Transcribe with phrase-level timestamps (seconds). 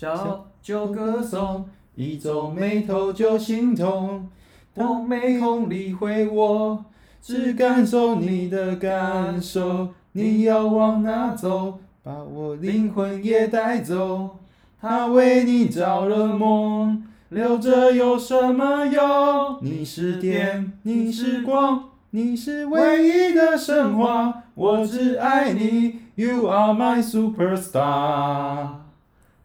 [0.00, 4.30] 笑就歌颂，一皱眉头就心痛。
[4.72, 6.86] 我没空理会我，
[7.20, 8.76] 只感受你的。
[8.76, 9.88] 感受。
[10.12, 11.80] 你要往哪走？
[12.02, 14.38] 把我灵魂也带走。
[14.80, 16.96] 他为你着了魔，
[17.28, 19.58] 留着有什么用？
[19.60, 23.58] 你是电，你是光，你是唯一的。
[23.58, 24.44] 神话。
[24.54, 28.79] 我只爱你，You are my superstar。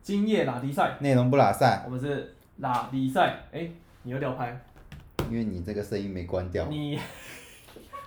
[0.05, 3.39] 今夜拉迪赛，内容不拉赛，我们是拉迪赛。
[3.51, 3.67] 哎，
[4.03, 4.55] 你又掉拍，
[5.31, 6.67] 因为你这个声音没关掉。
[6.67, 6.99] 你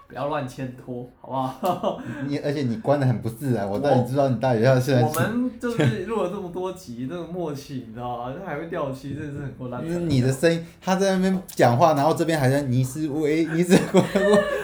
[0.09, 2.01] 不要乱牵拖，好不好？
[2.27, 8.35] 你而且你关的很不自然，我到底知道你到底要现在我们就是录了这么多集，这个默契，你知道吗？
[8.35, 9.85] 这还会掉漆，真的是很够烂。
[9.87, 14.01] 因为你的声音，他在那边讲话，然后这边还在你是唯，你是我，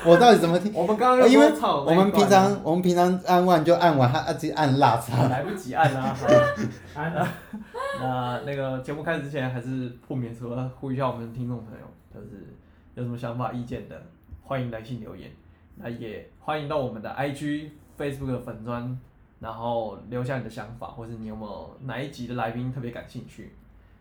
[0.05, 0.73] 我我到底怎么听？
[0.73, 5.25] 我们刚刚因为我们平常我们平常按完就按完，他直接按辣叉。
[5.29, 6.15] 来不及按啊。
[6.15, 6.27] 好
[8.01, 12.47] 那那个节目开始之前，还是不免说呼吁一下我们的听众朋友，就是
[12.95, 14.03] 有什么想法、意见的，
[14.43, 15.31] 欢迎来信留言。
[15.77, 18.99] 那也欢迎到我们的 IG、Facebook 的粉砖，
[19.41, 23.53] 然后留下你的想法，或者你有没有哪一集的来宾特别感兴趣，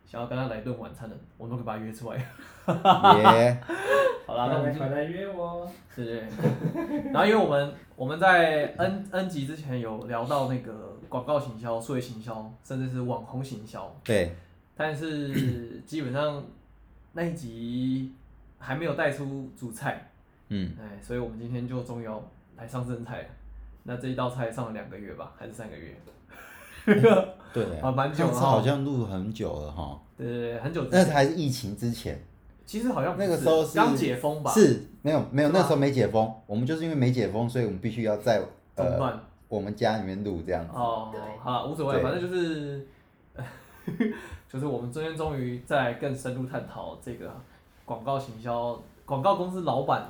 [0.06, 2.18] 想要跟他来一顿晚餐的，我们都可以把他约出来。
[2.18, 3.62] 耶，
[4.26, 5.70] 好啦，那我们快来约我。
[5.96, 6.24] 对对。
[7.12, 14.34] 然后因为我们我们在 N N 集之前有聊到那个广告行销、数位行销，甚至是网红行销，对，
[14.76, 16.44] 但是基本上
[17.12, 18.14] 那一集
[18.60, 20.10] 还没有带出主菜。
[20.56, 22.24] 嗯，哎，所以我们今天就终于要
[22.56, 23.28] 来上正菜了。
[23.84, 25.96] 那这一道菜上了两个月吧，还是三个月？
[27.52, 30.00] 对，啊，蛮久了好像录很久了哈。
[30.16, 31.14] 对对对，很久之那前。
[31.14, 32.22] 还是疫情之前，
[32.66, 34.52] 其实好像不那个时候是刚解封吧？
[34.54, 38.42] 是没有没有，那时候没解封，我们就是因为没解封，所以我们必须要在
[38.76, 39.20] 呃中断。
[39.48, 40.72] 我们家里面录这样子。
[40.76, 42.88] 哦对，好，无所谓，对反正就是，
[44.52, 47.32] 就是我们今天终于在更深入探讨这个
[47.86, 50.10] 广告行销、广告公司老板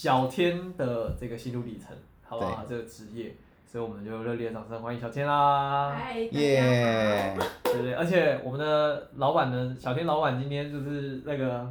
[0.00, 2.64] 小天的这个心路历程，好不好？
[2.66, 5.90] 这个职业，所以我们就热烈掌声欢迎小天啦！
[5.90, 7.92] 嗨，耶，对不对？
[7.92, 11.70] 而且我们的老板呢，小天老板今天就是那个，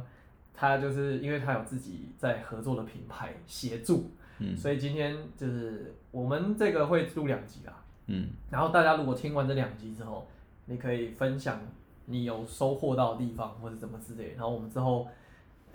[0.54, 4.08] 他就是因为他有自己在合作的品牌协助，
[4.38, 7.82] 嗯所以今天就是我们这个会录两集啦。
[8.06, 10.28] 嗯，然后大家如果听完这两集之后，
[10.66, 11.60] 你可以分享
[12.04, 15.08] 你有收获到的地方或者怎么之类，然后我们之后，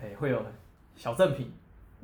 [0.01, 0.41] 哎、会有
[0.95, 1.51] 小赠品，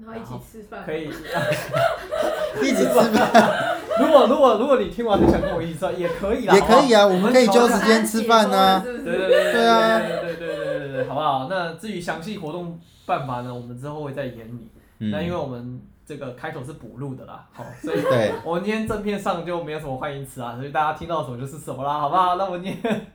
[0.06, 0.84] 然后一起吃饭。
[0.86, 1.10] 可以。
[2.62, 3.10] 一起吃饭
[4.00, 8.82] 如果如果如果你听完你想跟我一起吃，也可以啦，也可以啊，我们可以揪时间吃饭呢。
[8.84, 11.48] 是不是对对对对啊对对对对对对对，好不好？
[11.50, 14.70] 那至于详细活动办法呢，我们之后会再演你。
[15.00, 22.36] 嗯那因为我们这个开头是补录的啦，好，所以对，我们今天正片上就没有什么欢迎词啊，所以大家听到什么就是什么啦，好不好？
[22.36, 23.08] 那我们今天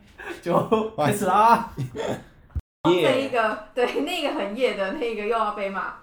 [0.42, 1.70] 就开始啦。
[2.84, 5.94] 这一个对那个很夜的那个又要被骂，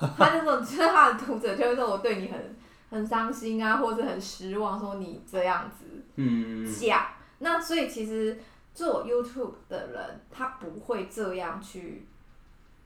[0.16, 2.56] 他就说，就是他的读者就会说我对你很
[2.90, 5.84] 很伤心啊，或者很失望，说你这样子
[6.16, 6.66] 嗯。
[6.66, 7.06] 讲。
[7.38, 8.38] 那所以其实
[8.74, 12.06] 做 YouTube 的人，他不会这样去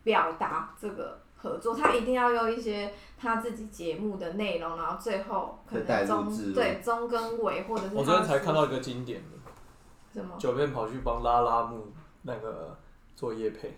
[0.03, 10.37] 表达这个合作，他一定要用一些他自己节目的内容，然后最后可能中对中跟尾，或者是我昨天他才看到一个经典的，什么？
[10.39, 11.93] 九片跑去帮拉拉木
[12.23, 12.79] 那个
[13.17, 13.75] 做业配，嗯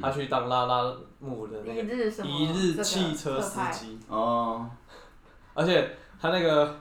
[0.00, 1.94] 他去当拉拉木的那一个？
[2.24, 4.70] 一日汽车司机，哦，
[5.54, 6.76] 而且他那个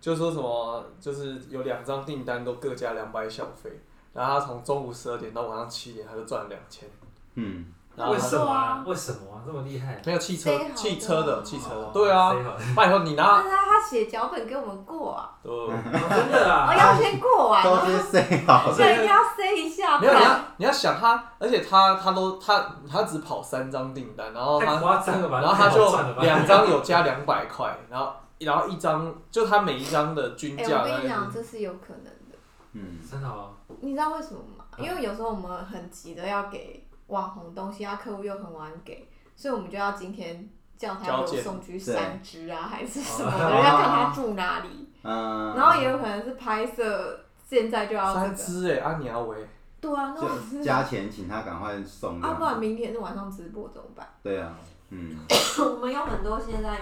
[0.00, 3.70] 就说什么，就是有两张订单都各加两百小费，
[4.12, 6.88] 然后他从中午十二点到晚上七点，他就赚了两千。
[7.34, 9.42] 嗯，然后为什么为什么啊？
[9.46, 10.00] 这么厉害？
[10.06, 12.34] 没有汽车汽车的哦汽车对啊
[12.74, 15.70] 拜托你拿，但是他写脚本给我们过啊，对，哦
[16.08, 16.72] 真的哦，啊？
[16.76, 25.40] 要先过完，都先 say 好所以一定要塞一下，没有你要你要想他，而且他他都他他只跑三张订单，然后太他夸张了吧？
[25.42, 32.38] 然后他就两张有加两百块，然后然后一张就他每一张的均哎、价我跟你讲，这是有可能的。
[32.72, 33.50] 嗯，真的哦。
[33.80, 34.64] 你知道为什么吗？
[34.78, 44.88] 因为有时候我们很急的要给网红东西，啊，客户又很晚给，所以我们就要今天叫他给我送去三只啊，还是什么哦的，要看他住哪里。
[45.02, 48.34] 嗯，然后也有可能是拍摄，现在就要这三个。
[48.34, 49.46] 支哎，阿尼阿维，
[49.80, 54.08] 对啊，那我就是加钱请他赶快送啊，不然明天是晚上直播怎么办？
[54.22, 54.56] 对啊，
[54.88, 55.18] 嗯，
[55.58, 56.78] 我们有很多现在，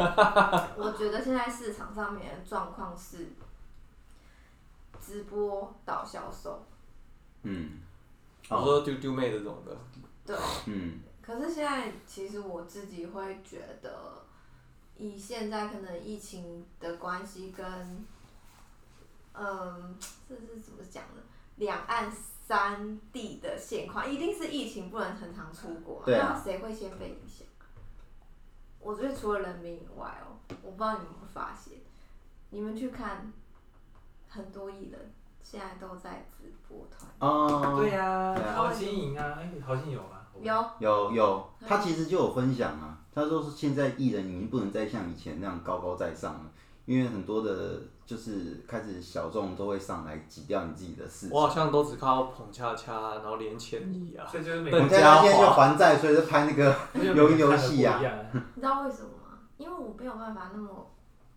[0.76, 3.32] 我觉得现在市场上面的状况是
[5.00, 6.64] 直播导销售，
[7.42, 7.80] 嗯，
[8.48, 9.76] 我说丢丢妹这种的，
[10.26, 10.36] 对。
[10.66, 14.24] 嗯，可是现在其实我自己会觉得，
[14.96, 18.06] 以现在可能疫情的关系跟，
[19.34, 19.96] 嗯，
[20.28, 21.22] 这是怎么讲呢？
[21.56, 27.46] 两岸三地的现况，一定是疫情不能很常出国那谁会先被影响？
[28.80, 31.74] 我觉得除了人民以外哦，我不知道你们有没有发现，
[32.50, 33.32] 你们去看
[34.28, 40.20] 很多艺人现在都在直播团，哦，对呀对啊，陶晶莹啊，哎，陶晶莹有吗？
[40.40, 40.64] 有。
[40.78, 46.50] 有有，他其实就有分享啊，他说是现在艺人已经不能再像以前那样高高在上了，
[46.86, 51.48] 因为很多的就是开始小众都会上来挤掉你自己的市我好。
[51.48, 58.00] 像都只看到彭恰恰，然后连千亿啊，所以就是每对我个家现在就还债，所以就拍那个 就鱿鱼游戏啊。
[58.54, 59.38] 你知道为什么吗？
[59.58, 60.90] 因为我没有办法那么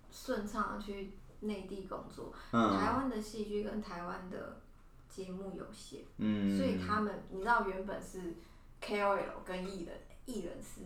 [0.10, 4.58] 顺畅的去内地工作，台嗯湾的戏剧跟台湾的
[5.16, 6.02] 节目有限。
[6.18, 8.34] 嗯，所以他们，你知道原本是
[8.84, 10.82] KOL 跟艺人，艺人是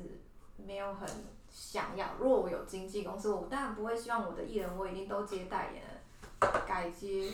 [0.63, 1.09] 没有很
[1.49, 2.13] 想要。
[2.19, 7.31] 如果我有经纪公司，我当然不会希望我的艺人我已经都接代言了，改接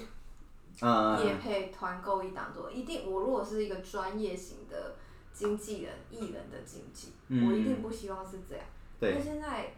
[0.82, 4.96] 嗯业配团购一档做，一定我如果是一个专业型的
[5.34, 8.66] 经纪人，艺人的经纪，嗯我一定不希望是这样。
[9.00, 9.74] 那对，现在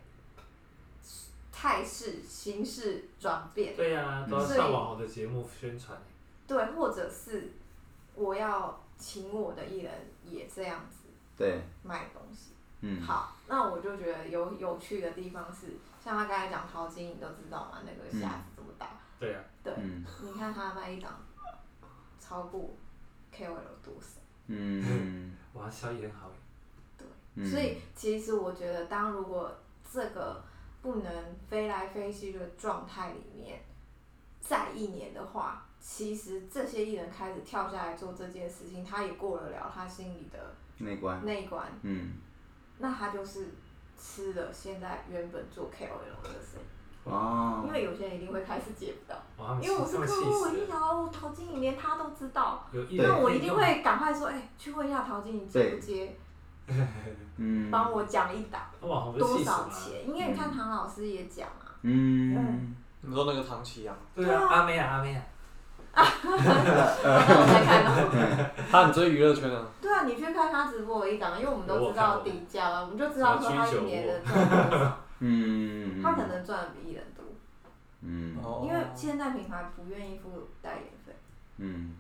[1.52, 6.00] 态势形势转变，对呀，都要所以上网红的节目宣传。
[6.48, 7.52] 对，或者是
[8.16, 9.94] 我要请我的艺人
[10.26, 11.08] 也这样子
[11.38, 12.52] 对，卖东西。
[12.82, 15.68] 嗯好，那我就觉得有有趣的地方是，
[16.04, 18.88] 像他刚才讲淘金，你都知道嘛，那个匣子这么大，
[19.20, 21.20] 对呀，对，嗯你看他卖一档
[22.20, 22.70] 超过
[23.36, 24.22] KOL 多少？
[24.48, 26.32] 嗯 哇，小艺很好
[26.98, 27.08] 对。
[27.36, 29.52] 嗯，所以其实我觉得，当如果
[29.92, 30.44] 这个
[30.84, 33.62] 不能飞来飞去的状态里面，
[34.40, 42.16] 再一年的话，其实这些艺人开始跳下来做这件事情，他也过得了他心里的那关，那一关，嗯
[42.80, 43.48] 那他就是
[43.98, 49.18] 吃了现在原本做 KOL 的生意，哦因，为有些人一定会开始接不到，
[49.62, 50.68] 因为我是客户，我一死了。
[50.68, 56.14] 想哦，陶晶莹连他都知道，那我一定会赶快说，哎、去问一下陶晶莹接不接，
[57.38, 58.62] 嗯，帮我讲一档。
[58.82, 59.16] 多？
[59.42, 60.06] 少钱？
[60.06, 65.37] 因为你看唐老师也讲啊，嗯，你说那个唐奇阳，对啊，阿妹啊，阿妹啊，我
[65.94, 68.50] 在看哦。
[68.70, 77.26] 他很追娱乐圈啊，对啊，你去看他直播有一档，因为我们都知道底价了，我们就知道说他一年的赚多少，嗯，他可能赚的比艺人多，
[78.02, 78.38] 嗯。
[78.44, 81.16] 哦因为现在品牌不愿意付代言费，
[81.58, 81.96] 嗯。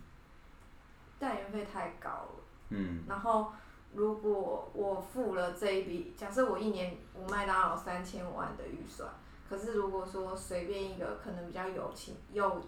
[1.20, 2.44] 代言费太高了。
[2.70, 3.04] 嗯。
[3.08, 3.52] 然后
[3.94, 9.10] 如果我付了这一笔，假设我一年我麦当劳三千万的预算，
[9.50, 12.62] 可是如果说随便一个可能比较有钱有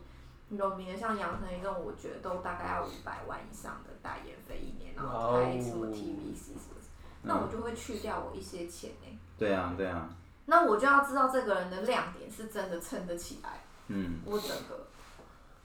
[0.50, 6.82] 有名的，像杨丞琳这种，我觉得都大概要五百万以上的代言费一年，然后拍什么 TVC 什么，
[7.24, 10.10] 那我就会去掉我一些钱呢、对啊对啊，
[10.46, 14.20] 那我就要知道这个人的亮点是真的撑得起来嗯。
[14.26, 14.88] 我整个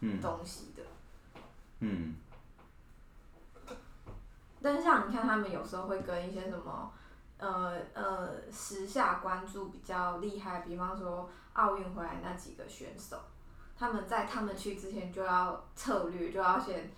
[0.00, 0.20] 嗯。
[0.20, 0.82] 东西的。
[1.80, 2.16] 嗯。
[4.60, 6.92] 但是像你看，他们有时候会跟一些什么，
[7.38, 13.18] 呃呃，时下关注比较厉害，比方说奥运回来那几个选手，
[13.78, 16.90] 他们在他们去之前就要策略，就要先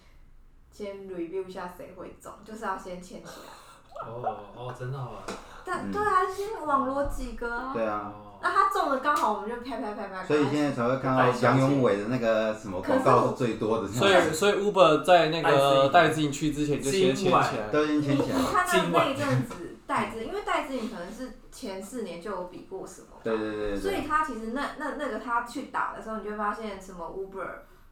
[0.70, 4.06] 先 review 一下谁会中，就是要先签起来。
[4.06, 5.22] 哦哦，真的哦。
[5.28, 5.34] 嗯
[5.68, 7.72] 但对啊，先网罗几个啊。
[7.74, 10.24] 对啊，哦，那他中了，刚好我们就拍拍拍拍。
[10.24, 18.44] 所以现在才会看到杨永伟的那个什么广告是最多的，所以所以 Uber 在那个戴志颖去之前就先签起来，都已经你你牵起来了。
[18.52, 23.20] 看那那一阵子戴志颖，因为戴志颖可能是前四年就有比过什么嘛。
[23.24, 23.70] 对对对对。
[23.70, 27.48] 对，所以他其实那那那个他去打的时候，你就会发现什么 Uber、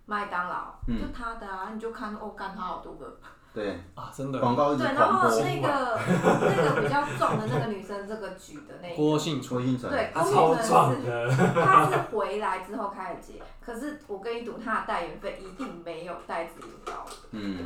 [0.06, 1.00] 麦当劳，嗯。
[1.00, 3.18] 就他的啊，你就看哦，干他好多个。
[3.54, 3.80] 对。
[3.94, 4.38] 啊，真的。
[4.38, 5.30] 广告一直对，然狂播。
[5.30, 5.98] 后那个
[6.40, 16.92] 那个比较壮的那个女生，这个举的那个，郭幸存，郭幸存，对，超壮的，他是回来之后开始接，可是我跟你赌，他的代言费一定没有戴子颖高，
[17.30, 17.64] 嗯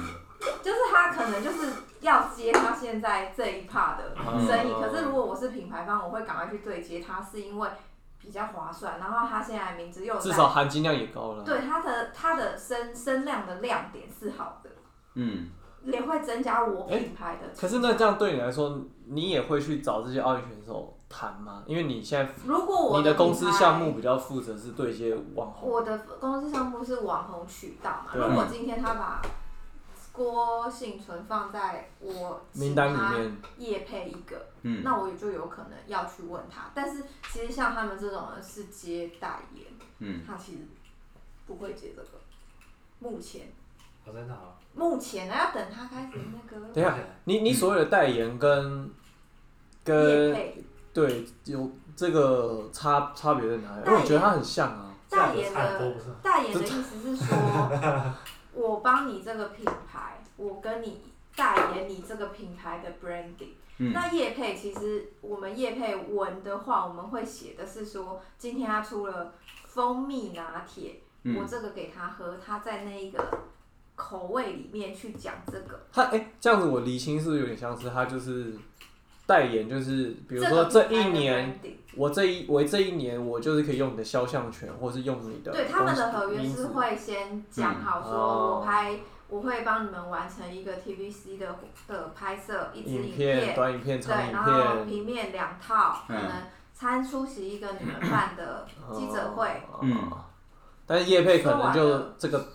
[0.62, 4.14] 就是他可能就是要接他现在这一 part 的
[4.46, 7.68] 生意，嗯可是如果我是品牌方，我会赶快去对接他，是因为
[8.20, 11.44] 比较划算，然后他现在名字又在至少含金量也高了。
[11.44, 14.70] 对他的他的声声量的亮点是好的，
[15.14, 15.48] 嗯，
[15.84, 17.48] 也会增加我品牌的。
[17.58, 21.62] 可是那这样对你来说，你也会去找这些奥运选手谈吗？
[21.66, 29.22] 因为你现在如果我你的公司品牌项目比较负责是对接网红，我的公司项目是网红渠道嘛，如果今天他把
[30.18, 36.72] 郭幸存放在我名单里面，夜配一个，嗯那我也就有可能要去问他。
[36.74, 39.64] 但是其实像他们这种人是接代言，
[40.00, 40.58] 嗯他其实
[41.46, 42.08] 不会接这个。
[42.98, 43.46] 目前
[44.04, 44.54] 哦，真的哦。
[44.74, 48.90] 目前呢，要等他开始那个等一下，你你所谓的代言跟业
[49.84, 50.36] 跟
[50.92, 53.86] 对有这个差差别在哪里？
[53.86, 54.86] 因为我觉得他很像啊。
[55.10, 55.96] 代言的？
[56.22, 57.34] 代言的意思是说，
[58.58, 61.02] 我帮你这个品牌，我跟你
[61.36, 63.52] 代言你这个品牌的 branding。
[63.80, 69.34] 嗯那叶配其实我们叶配文的话，我们会写的是说，今天他出了
[69.68, 73.24] 蜂蜜拿铁，嗯我这个给他喝，他在那一个
[73.94, 75.86] 口味里面去讲这个。
[75.92, 78.58] 他哎、这样子我厘清是不是有点像是他就是
[79.28, 81.60] 代言，就是比如说这一年
[81.94, 88.60] 我这一我这一年我就是可以用你的肖像权，或是用你的对他们的合约是会先讲好说，哦。
[88.60, 91.56] 我拍我会帮你们完成一个 TVC 的
[91.86, 96.16] 的拍摄，一支影影片、短影片、对，长影然后片，平面两套，可嗯。
[96.22, 96.32] 能
[96.72, 100.12] 参出席一个你们办的记者会，哦嗯，
[100.86, 102.46] 但是叶佩可能就说完了这个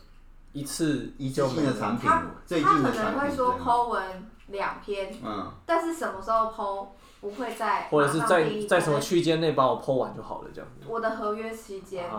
[0.54, 6.88] 一次一次就没的产品他，最他可近的产品能会说对 Po 文两篇，嗯，但是什么时候 Po
[7.20, 10.70] 不会在或者是在马上第一在什么区间内帮我 PO 完就好了，这样。
[10.80, 10.86] 子。
[10.88, 12.10] 我的合约期间，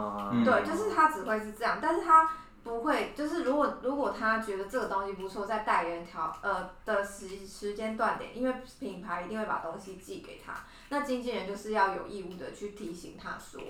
[0.45, 2.29] 对，就是他只会是这样，但是他
[2.63, 13.61] 不会，就是如果如果他觉得这个东西不错，在代言条呃的时时间段点，因为品牌一定会把东西寄给他，那经纪人就是要有义务的去提醒他说，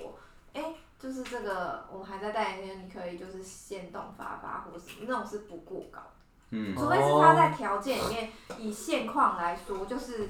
[0.52, 6.13] 哎、就是这个我们还在代言间，你可以就是先动发发或什么，那种是不过稿的。
[6.56, 10.28] 嗯除非是他在条件里面以现况来说，就是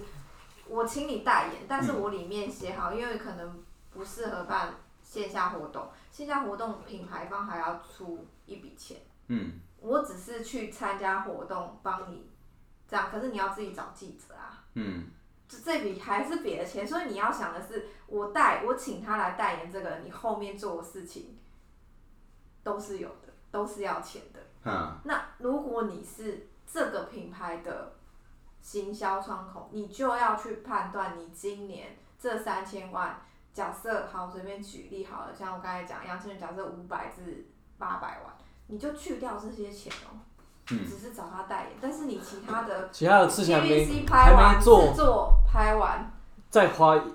[0.66, 3.62] 我请你代言，但是我里面写好，因为可能
[3.92, 8.96] 不适合办线下活动，线下活动品牌方还要出一笔钱，
[9.28, 12.26] 嗯我只是去参加活动帮你
[12.88, 14.64] 这样，可是你要自己找记者啊。
[14.76, 15.04] 嗯
[15.46, 21.38] 这这笔还是别的钱，所以你要想的是，我代我请他来代言这个，你后面做的事情
[22.62, 24.40] 都是有的，都是要钱的。
[24.64, 27.92] 嗯那如果你是这个品牌的
[28.60, 33.20] 行销窗口，你就要去判断你今年这三千万，
[33.52, 37.46] 假设好随便举例好了，像我刚才讲，杨千人假设五百至
[37.78, 38.34] 八百万，
[38.68, 40.16] 你就去掉这些钱哦、
[40.70, 46.10] 嗯只是找他代言，但是你其他的 其他的事情还没 TVC 还拍完，制没做，作拍完，
[46.48, 47.14] 再花你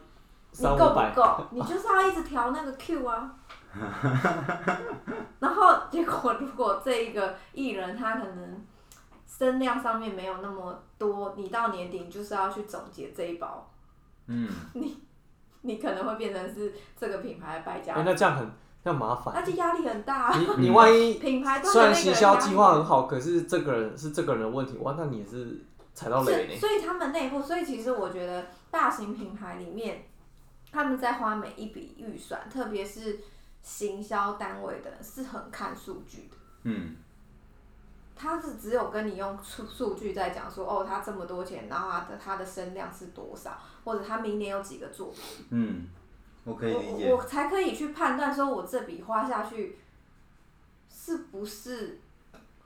[0.53, 1.45] 三五百，够不够？
[1.49, 3.35] 你就是要一直调那个 Q 啊。
[5.39, 8.65] 然后结果如果这一个艺人他可能
[9.27, 13.71] 声量上面没有那么多，你到年底就是要去总结这一包，
[14.27, 14.99] 嗯， 你
[15.61, 18.49] 你可能会变成是这个品牌的败家哎、，那这样很
[18.83, 19.35] 那麻烦。
[19.35, 20.37] 而且压力很大、啊。
[20.37, 25.61] 你 你万一品牌端虽然的那个人行销计划很好，可是这个人是这个人的问题，哇，那你也是
[25.93, 26.55] 踩到雷呢。
[26.59, 30.05] 所以他们内部，所以其实我觉得大型品牌里面，
[30.71, 33.19] 他们在花每一笔预算，特别是
[33.61, 36.37] 行销单位的人是很看数据的。
[36.63, 36.95] 嗯。
[38.21, 45.87] 他是只有跟你用数数据在讲说，哦，他这么多钱，然后他的他的声量是多少，或者他明年有几个作品，嗯，
[46.43, 47.13] 我可以理我解。
[47.13, 49.77] 我，才可以去判断说我这笔花下去
[50.89, 52.01] 是不是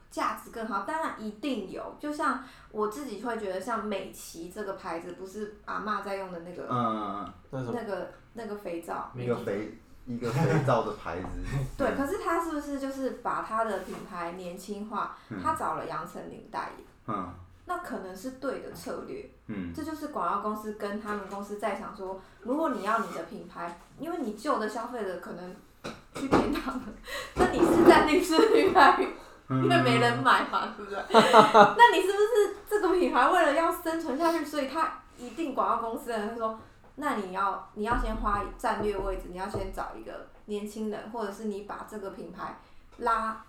[0.10, 0.86] 价值更好。
[0.88, 11.28] 当然一定有，就像我自己会觉得，像美琪这个牌子，不是阿嬷在用的那个、嗯，那个那个肥皂，那个肥一个肥皂的牌子，
[11.78, 15.16] 对，可是他是不是就是把他的品牌年轻化？
[15.42, 17.34] 他找了杨丞琳代言，嗯
[17.66, 19.30] 那可能是对的策略。
[19.48, 25.56] 嗯这就是广告公司跟他们公司在想说，如果你要你的品牌，因为你旧的消费者可能
[26.14, 26.84] 去天堂了，
[27.36, 29.00] 那你是在那是品牌，
[29.50, 31.00] 因为没人买嘛，对不对？
[31.14, 36.60] 那你是不是这个品牌为了要生存下去，所以他一定广告公司的人会说，
[36.96, 42.60] 那你要你要先花战略位置，你要先找一个年轻人，或者是你把这个品牌
[42.98, 43.46] 拉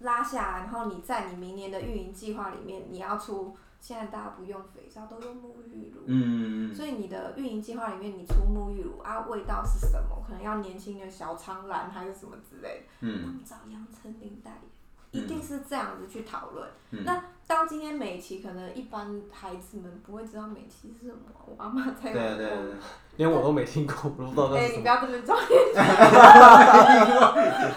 [0.00, 3.56] 拉下来，然后你在你明年的运营计划里面，你要出。
[3.82, 6.02] 现在大家不用肥皂，都用沐浴乳。
[6.06, 10.22] 嗯所以你的运营计划里面，你出沐浴乳啊，味道是什么？
[10.28, 12.84] 可能要年轻的小苍兰还是什么之类的。
[13.00, 14.50] 他嗯们找杨丞琳代
[15.12, 16.68] 言，一定是这样子去讨论。
[16.90, 17.24] 嗯那当
[17.70, 22.78] 今天美琪，可能一般孩子们不会知道美琪是什么，我阿妈才对啊对啊对啊，
[23.14, 24.78] 连我都没听过，我都不知道那哎、是什。
[24.78, 25.38] 你不要这么装，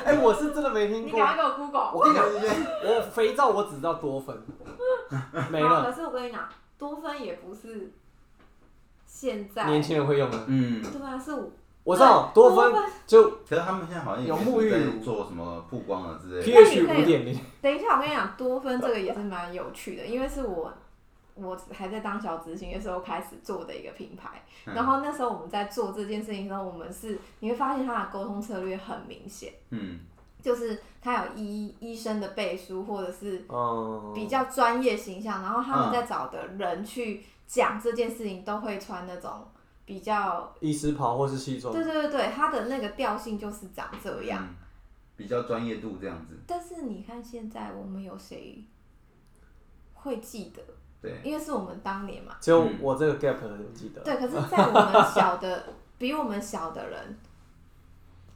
[0.03, 1.35] 哎、我是真的没听过你赶。
[1.35, 1.91] 快给我 Google。
[1.93, 4.35] 我跟你讲，我肥皂我只知道多芬，
[5.51, 5.83] 没了。
[5.85, 7.93] 可是我跟你讲，多芬也不是
[9.05, 11.51] 现在，年轻人会用的，嗯，对啊，是我
[11.83, 12.73] 我知道多芬
[13.05, 15.03] 就可是他们现在好像有在沐浴乳。
[15.03, 20.71] 做什么曝光啊之类的，pH 那你可以五点零，等一下，我跟你讲，多芬这个也是蛮有趣的，因为是我
[21.35, 24.43] 我还在当小执行的时候开始做的一个品牌。
[24.65, 29.99] 嗯然后那时候我们在做这件事情的时候，我们是你会发现它的沟通策略很明显，嗯
[30.41, 39.45] 就是他有医医生的背书，或者是嗯，比较专业形象，然后他们嗯在找的人去讲这件事情，都会穿那种
[39.85, 44.43] 比较，医师袍或是西装对，对对对，它的那个调性就是长这样。
[44.43, 44.55] 嗯
[45.15, 46.35] 比较专业度这样子。
[46.47, 48.63] 但是你看现在我们有谁
[49.93, 50.61] 会记得？
[50.99, 52.35] 对，因为是我们当年嘛。
[52.41, 54.01] 只有嗯我这个 gap 有记得。
[54.01, 55.65] 对，可是，在我们小的
[55.99, 57.15] 比我们小的人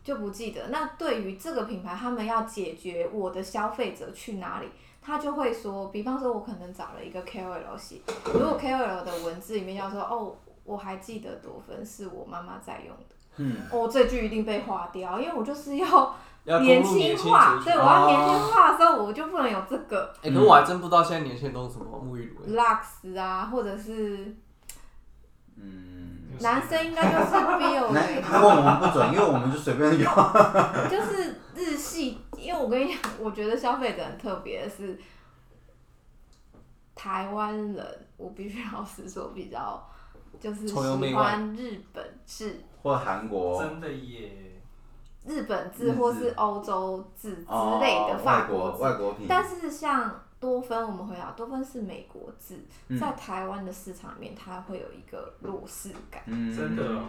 [0.04, 0.68] 就不记得。
[0.70, 4.68] 那对于这个品牌，他们要解决我的消费者去哪里，
[5.02, 10.38] 他就会说，比方说，我可能找了一个 KOL 写，如果 KOL 的文字里面要说，哦，
[10.68, 17.74] 我还记得多芬是我妈妈在用的，嗯，哦，这句一定被划掉，因为我就是要要 年轻轻化，对。
[17.74, 22.54] 我要年轻化的时候，我就不能有这个哎，可是我还真不知道现在年轻人都是什么沐浴乳。
[22.54, 24.36] 欸 Lux 啊，或者是
[25.56, 27.92] 嗯，男生应该就是 Biore
[28.30, 30.12] 那问我们不准，因为我们就随便用。
[30.92, 35.00] 就是日系，因为我跟你讲，我觉得消费者很特别的是，
[36.94, 39.84] 台湾人，我必须老实说，比较
[40.40, 40.74] 就是喜
[41.14, 43.64] 欢日本制、或韩国。
[43.64, 44.62] 真的耶，
[45.26, 45.86] 日本日制。
[45.86, 48.84] 制或是欧洲制之哦类的法外国制。
[48.84, 53.00] 外国品，但是像多芬，我们回答多芬是美国制，嗯。
[53.00, 56.56] 在台湾的市场里面，它会有一个弱势感，嗯。
[56.56, 57.04] 真的哦，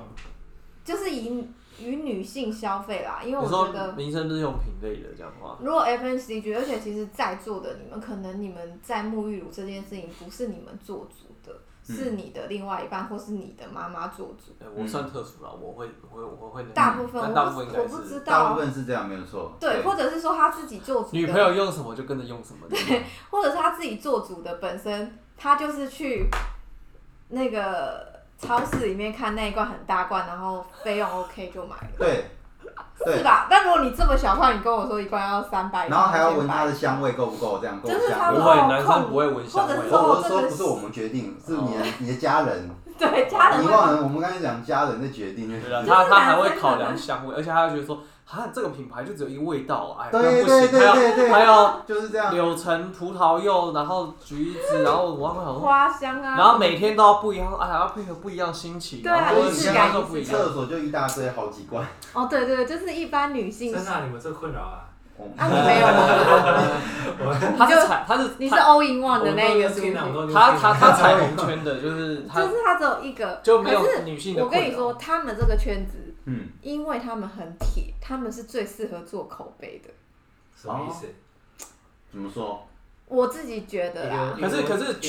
[0.84, 1.46] 就是以
[1.80, 11.60] 与女性消费啦，因为我觉得民生日用品类的这样话，如果 FNCG，而且其实在座的你们，可能你们在沐浴乳这件事情不是你们做主的，嗯
[11.94, 14.54] 是你的另外一半或是你的妈妈做主。
[14.60, 16.62] 哎我算特殊了，我会我会我会。
[16.74, 19.52] 大部分我不大部分应该我不知是道，大部分是这样，没有错。
[19.58, 22.68] 对，或者是说他自己做主的，女朋友用什么就跟着用什么。
[22.68, 26.26] 对， 或者是他自己做主的本身，他就是去
[27.28, 31.88] 那个超市里面看那一罐很大罐，然后费用 OK 就买了。
[31.98, 32.24] 对对，
[33.06, 33.46] 是吧？
[33.48, 38.32] 但如果你这么小块，你跟我说一罐要三百，然后还要闻它的香味够不够，这样够就是香。
[38.32, 39.88] 们不会，哦男生不会闻香味或者。
[39.88, 42.70] 是我我是这个说不是我们决定，是你的你的家人。
[42.98, 45.48] 对家人会你忘了我们刚才讲家人的决定。
[45.48, 52.30] 对了，就是他他还会考量香味，而且他会觉得说，啊，这个品牌就只有一个味道，哎，不行，对对还要还要就是这样。
[52.34, 60.30] 柳橙、葡萄柚，然后橘子，然后我还想说，花香啊，然后每天都要不一样，哎，还要配合不一样心情，对啊然后仪式香感都不一样。
[60.30, 61.86] 厕所就一大堆，好几罐。
[62.12, 64.87] 哦，对对，对就是一般女性真的啊，你们这困扰啊，哦
[65.36, 65.98] 啊，你没有吗？
[67.58, 74.44] 他是彩，他是你是他 all in one 的那一个主品，都听了，我就都他他他彩虹圈的，就是他是他只有一个，就没有可是女性的。
[74.44, 79.90] 我跟你说，他们这个圈子，嗯，因为他们很铁，他们是最适合做口碑的。
[80.54, 81.06] 什么意思？
[82.12, 82.64] 怎么说？
[83.06, 85.02] 我自己觉得啦可是可是可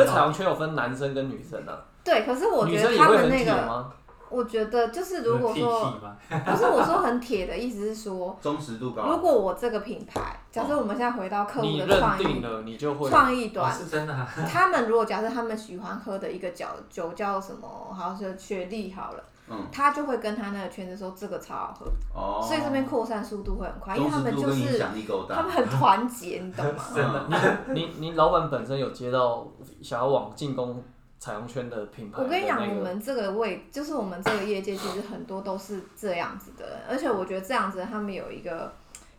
[0.00, 3.92] 是彩虹圈有分男生跟女生啊，对，可是我觉得他们那个？
[4.30, 5.92] 我觉得就是如果说，
[6.30, 9.02] 不是我说很铁的意思是说，忠实度高。
[9.02, 25.50] 如果我这个品牌，假设我们现在回到客户你认的创意了，你就会哦创意端，是真的啊， 他们如果假设他们喜欢喝的一个酒酒叫什么，好像是雪莉好了，嗯他就会跟他那个圈子说这个超好喝，哦，所以这边扩散速度会很快，因为忠实度他们就是跟影响力够大他们。
[25.50, 26.84] 很团结，你懂吗？
[26.94, 27.26] 真的
[27.66, 29.46] 嗯你你老板本身有接到
[29.82, 30.82] 想要往进攻
[31.20, 38.72] 彩虹圈的品牌的我跟你讲，我们这个位就是我们这个业界，其实很多都是这样子的人，而且我觉得这样子他们有一个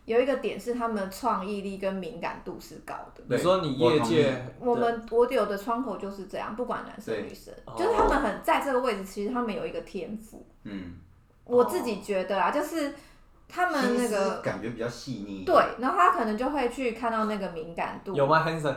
[0.04, 3.22] 有一个点是他们创意力跟敏感度是高的。
[3.28, 10.44] 你说你业界我们我有的窗口就是这样，不管男生女生，哦就是他们很在这个位置，其实他们有一个天赋。
[10.64, 10.94] 嗯，
[11.44, 12.92] 我自己觉得啊，就是
[13.48, 15.44] 他们那个感觉比较细腻。
[15.44, 18.74] 对，然后他可能就会去看到那个敏感度，有吗？Hanson，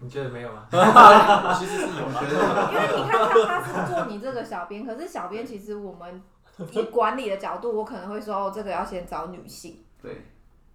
[0.00, 0.66] 你觉得没有吗？
[1.58, 6.22] 其实是有 因为你看他他是做你这个小编，可是小编其实我们
[6.72, 10.24] 以管理的角度，我可能会说哦，这个要先找女性，对，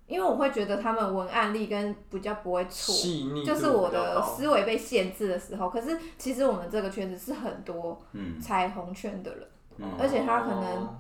[0.08, 5.70] 因为我会觉得他们文案力跟比较不会错，细腻度就是我比较高的思维被限制的时候。
[5.70, 10.96] 可是其实我们这个圈子是很多嗯彩虹圈的人，嗯而且他可能哦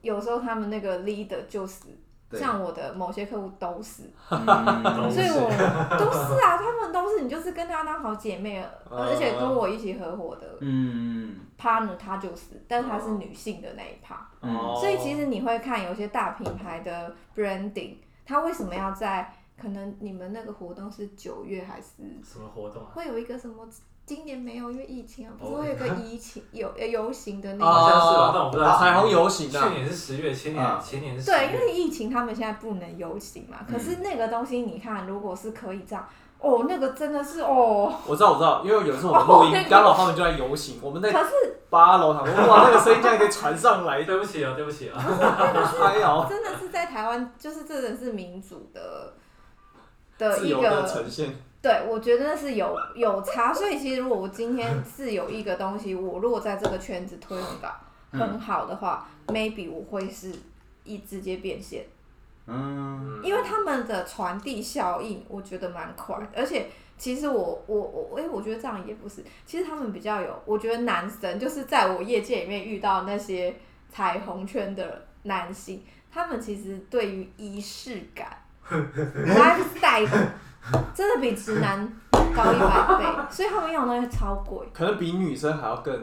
[0.00, 1.84] 有时候他们那个 leader 就是。
[2.30, 2.40] 对。
[2.40, 5.50] 像我的某些客户都是，嗯所以我
[5.98, 21.88] 都是啊，他们都是你就是跟他当好姐妹而且跟我一起合伙的嗯 partner 她就是，但是她是女性的那一 part，、所以其实你会看有些大品牌的 branding，它为什么要在可能你们那个活动是九月还是
[22.24, 22.90] 什么活动啊？
[22.94, 23.68] 会有一个什么？
[24.10, 27.72] 今年没有，因为疫情啊，不是哦会有一个疫情游呃游行的那哦个。
[27.72, 28.76] 好像是吧，但我不知道。
[28.76, 31.58] 彩虹游行去啊，年是十月，前年啊前年是十对，因月。
[31.60, 36.04] 为疫情他们现在不能游行嘛，可嗯是那个东西你看，如果是可以这样，
[36.40, 44.96] 哦，那个真的是哦，我知道我知道，因为有一次我们录音 刚好他们就在游行，我们在可是八楼，想说哇，那个声音竟然可以传上来， 对不起哦，对不起哦。
[45.86, 49.14] 哎呀，真的是在台湾，就是这真的是民主的
[50.18, 57.68] 的一个呈现，对，我觉得是有有差，所以其实如果我今天是有一个东西，我如果在这个圈子推广稿
[58.12, 60.32] 很好的话、m a y b e 我会是
[60.84, 61.84] 一直接变现，
[62.46, 73.54] 嗯，因为他们的传递效应，我觉得蛮快，而且其实我我我，哎、我觉得这样也不是，其实他们比较有，我觉得男生就是在我业界里面遇到那些
[73.90, 80.08] 彩虹圈的男性，他们其实对于仪式感， lifestyle
[80.94, 84.68] 真的比直男高一百倍，所以他们用的东西超贵。
[84.72, 85.94] 可能比女生还要更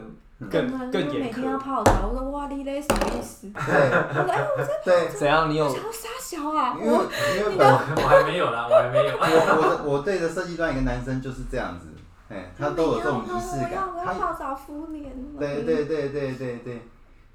[0.50, 1.58] 更更严就每天要苛。
[1.58, 3.48] 泡澡，我说哇，你嘞什么意思？
[3.52, 5.50] 对我说哎、我对，怎样？
[5.50, 6.76] 你有超傻小啊！
[6.78, 7.02] 因为我
[7.36, 9.16] 因为我我还没有啦，我还没有。
[9.16, 11.86] 我我我对着设计端一个男生就是这样子，
[12.28, 15.12] 哎，他都有这种仪式感我要，我要他泡澡敷脸。
[15.38, 16.82] 对对对对对对，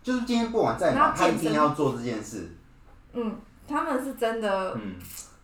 [0.02, 2.52] 就是今天不管在哪，他一定要做这件事，
[3.14, 3.36] 嗯，
[3.68, 4.96] 他们是真的，嗯，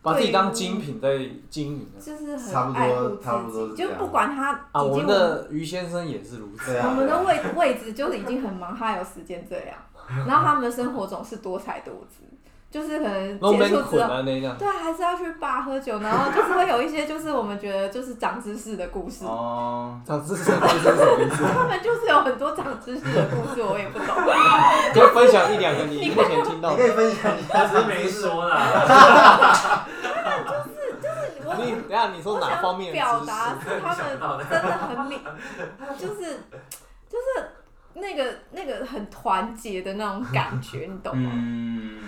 [0.02, 4.82] 把自己当精品在经营啊就是差不多很爱护差不多自己，就不管他啊！
[4.82, 6.72] 我们的于先生也是如此。
[6.72, 9.76] 对啊我们的位位置就是已经很忙，他有时间这样，
[10.26, 12.24] 然后他们的生活总是多彩多姿，
[12.70, 13.82] 就是可能结束之后。
[13.90, 14.56] 捆啊那样。
[14.56, 21.44] 对啊，还是要去吧喝酒，然后就是会有一些就是我们觉得就是长知识的故事，哦， 长知识是什么意思？
[21.52, 24.06] 他们就是有很多长知识的故事，我也不懂。
[24.94, 26.76] 可以分享一两个你目前听到的。
[26.76, 29.86] 你可以分享一下，他只是没说啦。
[31.44, 33.50] 我你等一下你说哪方面的表达？
[33.60, 33.80] 是
[34.20, 35.18] 他们真的很敏，
[35.98, 36.44] 就是
[37.08, 37.50] 就是
[38.00, 41.30] 那个那个很团结的那种感觉，你懂吗？
[41.34, 42.00] 嗯，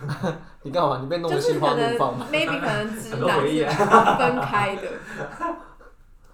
[0.62, 0.98] 你干嘛？
[1.02, 4.82] 你被弄就是可得心花怒能放吗？maybe 可能直很多男是回忆啊分开的。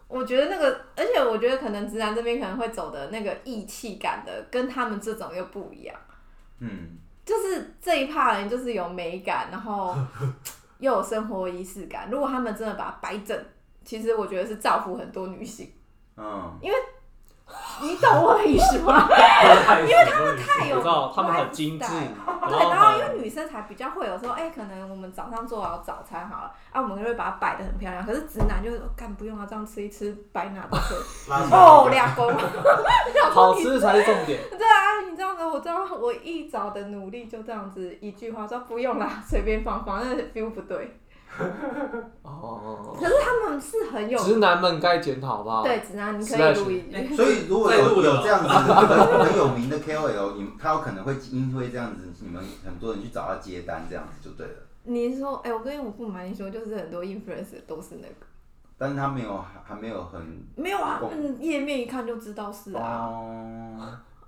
[0.09, 5.97] 我觉得那个，而且我觉得可能直男这边可能会走的那个义气感的，跟他们这种又不一样。
[6.61, 9.97] 嗯，就是这一趴人就是有美感，然后
[10.79, 12.09] 又有生活仪式感。
[12.09, 13.37] 如果他们真的把它摆整，
[13.85, 15.73] 其实我觉得是造福很多女性。
[16.17, 16.57] 嗯，
[17.81, 19.09] 你懂我的意思吗？
[19.81, 20.83] 因为他们太有
[21.15, 28.05] 他们很精致，对，然然后因为女生才比较会有时候，哎、可能我们早上做好早餐好了，啊，我们就会把它摆的很漂亮。
[28.05, 31.53] 可是直男就是，干不用啊，这样吃一吃，摆哪都可以。
[31.53, 32.33] 哦，两公，
[33.31, 34.41] 好吃才是重点。
[34.51, 40.99] 对啊，你这样子，我这样我一早的努力就这样子一句话说不用啦，随便放反正 feel 不对。
[42.23, 45.63] 哦，可是他们是很有直男们该检讨吧？
[45.63, 47.17] 对直男，你可以录一句。
[47.17, 54.55] 所以如果有有这样子很很有名的 KOL，你他有可能会因为这样子，你们很多人去找他接单，这样子就对了。
[54.85, 58.27] 你是说，哎、我跟我不瞒你说，就是很多 influencer 都是那个，
[58.79, 60.21] 但是他没有还没有很
[60.55, 63.11] 没有啊，嗯，页面一看就知道是啊。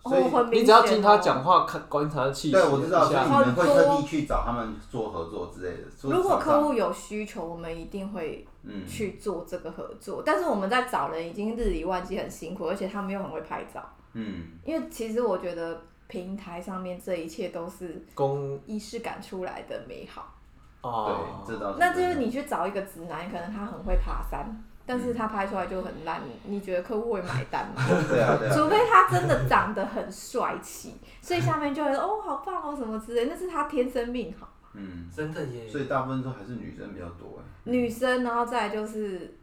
[0.02, 1.42] 所以你只要听他讲。
[1.42, 5.84] 话，看观察气息对我知道，所以一下你们会特地去找他们做合作之类的。
[6.02, 10.22] 如果客户有需求，我们一定会嗯去做这个合作。
[10.24, 13.80] 但是我们在找人已经日理万机，很辛苦，而且他们又很会拍照。
[14.14, 20.34] 嗯因为其实我觉得平台上面这一切都是公仪式感出来的美好。
[20.80, 27.82] 哦，对，这倒是那就是你去找一个直男，可能他很会爬山，但是他拍出来就很烂，你觉得客户会买单吗？
[28.08, 34.48] 对啊对啊，除非他真的长得很帅气，所以下面就会说哦好棒哦什么之类，那是他天生命好。
[34.72, 37.44] 嗯，真的耶，所以大部分都还是女生比较多哎。
[37.64, 39.34] 女生，然后再就是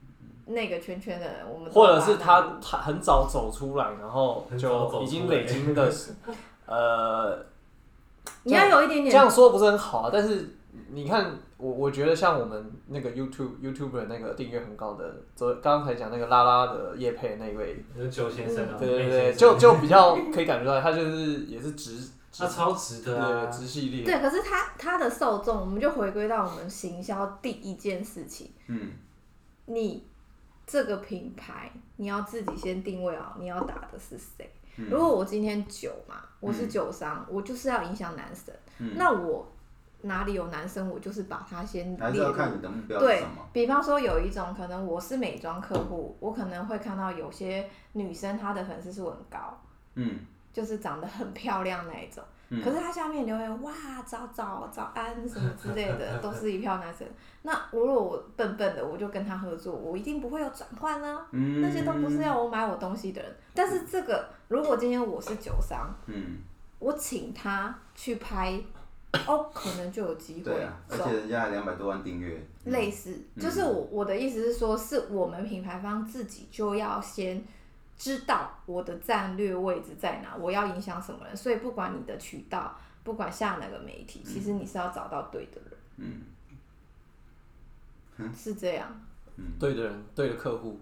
[0.48, 5.92] 那个圈圈的人，我们或者是他他很早走出来，然后就已经累积的，
[6.66, 7.46] 呃，
[8.44, 10.56] 你要有一点点这点样说不是很好啊，但是
[10.90, 28.92] 你看，我我觉得像我们那个 YouTube YouTube 的那个订阅很高的，昨刚才讲那个拉拉的叶配那位，就是九先生啊，对对对，就就比较可以感觉到他就是也是直直他超直的啊对，直系列，对，可是他他的受众，我们就回归到我们行销第一件事情，嗯
[29.66, 30.06] 你
[30.68, 34.48] 这个品牌你要自己先定位好，你要打的是谁。
[34.78, 39.50] 嗯如果我今天酒嘛，我是酒商，我就是要影响男生，嗯，那我
[40.06, 43.48] 哪里有男生，我就是把他先还是列入要看你的目标是对什么。
[43.52, 49.60] 比方说，有一种可能我是美妆客户，我可能会看到有些女生她的粉丝数很高，
[49.96, 50.20] 嗯
[50.54, 52.24] 就是长得很漂亮那一种。
[52.50, 53.74] 嗯可是她下面留言哇
[54.06, 57.06] 早早早安什么之类的，都是一票男生。
[57.42, 61.26] 那如果我笨笨的，我就跟他合作，我一定不会有转换啊。
[61.32, 63.36] 嗯，那些都不是要我买我东西的人。
[63.56, 66.38] 但是这个，如果今天我是酒商，嗯，
[66.78, 68.62] 我请他去拍，
[69.28, 72.38] 哦，可能就有机会对啊，而且人家还两百多万订阅。
[72.66, 77.44] 嗯类似，就是我我的意思是说，是我们品牌方自己就要先
[77.96, 81.38] 知道我的战略位置在哪，我要影响什么人。
[81.38, 86.22] 所以不管你的渠道，不管下哪个媒体，其实你是要找到对的人，
[88.18, 88.88] 嗯是这样。
[89.38, 90.80] 嗯对的人，对的客户，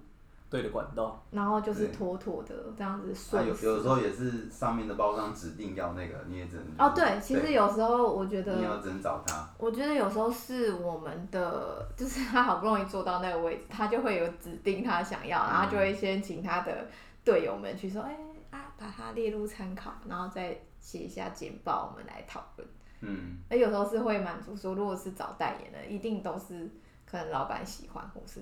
[0.54, 1.26] 对的管道。
[1.32, 3.66] 然后就是妥妥的这样子啊，顺势。
[3.66, 16.88] 有有时候也是上面的包装指定要那个，你也只能哦，对，其实有时候我觉得你要只能找他，我觉得有时候是我们的，就是他好不容易坐到那个位置，他就会有指定他想要，然后就会先请他的
[17.26, 18.16] 队友们去说，哎、
[18.52, 22.68] 啊，把它列入参考，然后再写一下简报，我们来讨论。
[23.06, 26.70] 嗯，而有时候是会满足说，如果是找代言的，一定都是
[27.06, 28.40] 可能老板喜欢，或是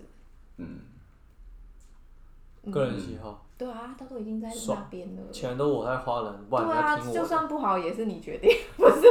[0.57, 0.79] 嗯，嗯
[2.69, 5.21] 个人喜好，对啊，他都已经在那边了。
[5.31, 7.19] 钱都我在花了，不然对啊，你要听我的。
[7.21, 8.49] 就算不好也是你决定。
[8.75, 9.01] 可是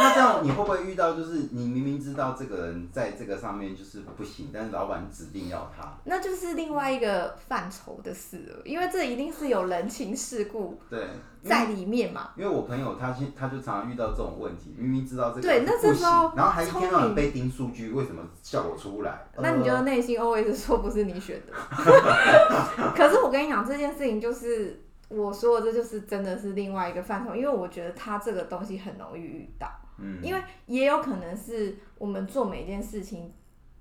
[0.00, 11.08] 那这样你会不会遇到，就是你明明知道这个人在这个上面就是不行，但是老板指定要他，那就是另外一个范畴的事了，因为这一定是有人情世故对，
[11.42, 12.30] 在里面嘛。
[12.36, 19.26] 因为我朋友他现他就常常遇到这种问题，明明知道这个对那不行这时候，然后还一天到晚被盯数据，为什么效果出不来？
[19.36, 21.52] 那你就呃内心 always 说不是你选的。
[22.94, 33.32] 可是我跟你讲，这件事情就是我说的，这就是真的是另外一个范畴，因为我觉得他这个东西很容易遇到，嗯，因为也有可能是我们做每件事情，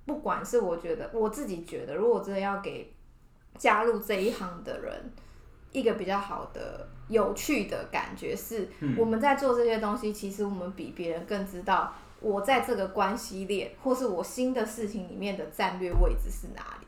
[0.06, 2.94] 不管是我觉得我自己觉得，如果真的要给
[3.58, 5.12] 加入这一行的人
[5.72, 16.87] 一个比较好的、有趣的感觉是，嗯我们在做这些东西，其实我们比别人更知道我在这个关系链或是我新的事情里面的战略位置是哪里，嗯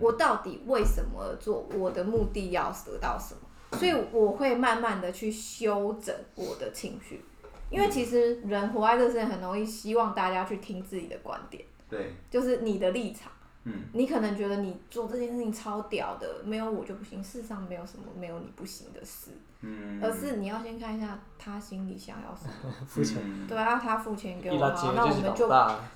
[0.00, 7.24] 我到底为什么而做，我的目的要得到什么，所以我会慢慢的去修整我的情绪。
[7.68, 13.32] 因为其实人活在这世界很容易希望大家去听自己的观点，对，就是你的立场。
[13.68, 17.22] 嗯，你可能觉得你做这件事情超屌的，没有我就不行。
[17.22, 22.72] 世上没有什么没有你不行的事，嗯，而是你要先看一下他心里想要什么。
[22.86, 25.48] 付钱，嗯对啊，他付钱给我好，那我们就。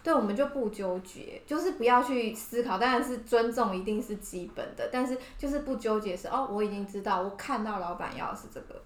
[0.02, 2.76] 对，我们就不纠结，就是不要去思考。
[2.76, 8.82] 当然是尊重一定是基本的，但是就是不纠结是哦，我已经知道，我看到老板要的是这个，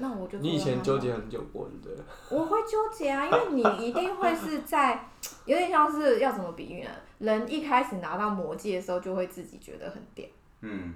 [0.00, 2.04] 那我就你以前纠结很久过，对不对？
[2.36, 5.08] 我会纠结啊，因为你一定会是在
[5.44, 6.90] 有点像是要怎么比喻呢？
[7.18, 10.26] 人一开始拿到魔戒的时候，就会自己觉得很屌，
[10.62, 10.94] 嗯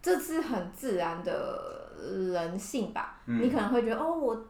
[0.00, 1.92] 这是很自然的
[2.32, 3.18] 人性吧？
[3.26, 4.44] 嗯你可能会觉得哦，我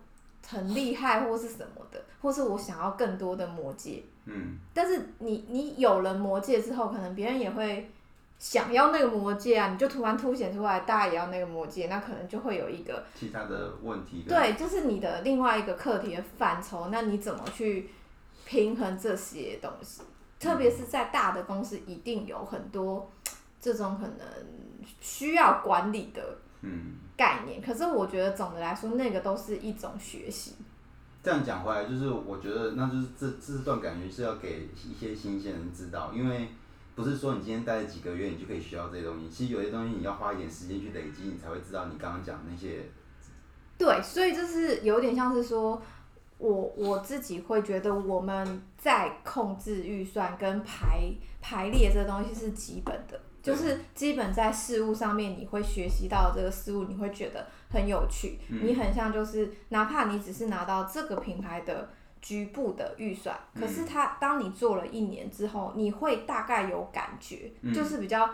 [0.46, 4.02] 很厉害，或是什么的，或是我想要更多的魔戒。
[4.26, 7.90] 嗯但是你你有了魔戒之后，可能别人也会
[8.38, 17.90] 想要那个魔戒啊，你就突然凸显出来，大家也要那个魔戒，那可能就会有一个其他的问题，对，就是你的另外一个课题的范畴，那你怎么去
[18.44, 20.02] 平衡这些东西？
[20.38, 23.10] 特别是在大的公司，一定有很多
[23.58, 24.18] 这种可能
[25.00, 27.62] 需要管理的嗯，概念。
[27.62, 30.56] 可是我觉得总的来说，那个都是一种学习。
[31.22, 36.50] 这样讲回来，就是我觉得那就是这这段感觉是要给一些新鲜人知道，因为
[36.96, 39.28] 不是说你今天待了几个月，你就可以学到这些东西。
[39.28, 42.86] 其实有些东西你要花一点时间去累积，你才会知道你刚刚讲的那些。
[43.76, 45.82] 对，所以就是有点像是说，
[46.38, 61.90] 我我自己会觉得我们在控制预算跟排排列这个东西是基本的，就是基本在事物上面你会学习到这个事物，你会觉得很有趣，嗯你很像就是哪怕你只是拿到这个品牌的。
[62.20, 67.72] 局部的预算，可是它当你做了一年之后，你会大概有感觉，嗯。
[67.72, 68.28] 就是比较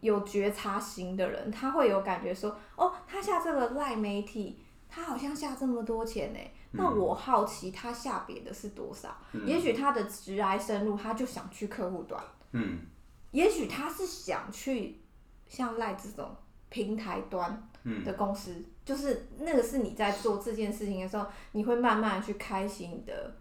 [0.00, 6.38] 有觉察型的人，他会有感觉说，哦，他下这个赖媒体，他好像下这么多钱呢，
[6.72, 9.16] 那我好奇他下别的是多少？
[9.32, 9.46] 嗯。
[9.46, 12.78] 也许他的直来深入，他就想去客户端，嗯。
[13.32, 15.00] 也许他是想去
[15.48, 16.36] 像赖这种
[16.68, 18.04] 平台端嗯。
[18.04, 23.34] 的公司，就是那个是你在做这件事情的时候，你会慢慢去开启你的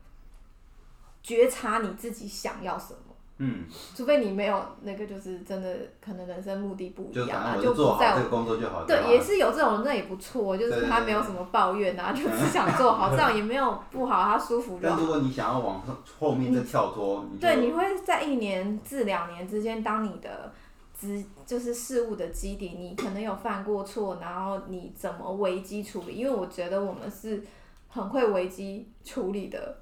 [1.23, 2.99] 觉察你自己想要什么。
[3.43, 8.85] 嗯，除非你没有那个，就是真的可能人生目的不一样啊，就不在我做好这个工作就好。
[8.85, 14.95] 对，也是有这种人，那也不错，就是他没有什么抱怨啊，就只想做好，这样也没有不好，他舒服就好。
[14.95, 20.53] 但如果你想要往后后面再跳脱，对，你会在一年至两年之间，当你的
[21.01, 26.13] 资就是事物的基底，你可能有犯过错，然后你怎么危机处理？
[26.13, 27.43] 因为我觉得我们是
[27.87, 29.79] 很会危机处理的，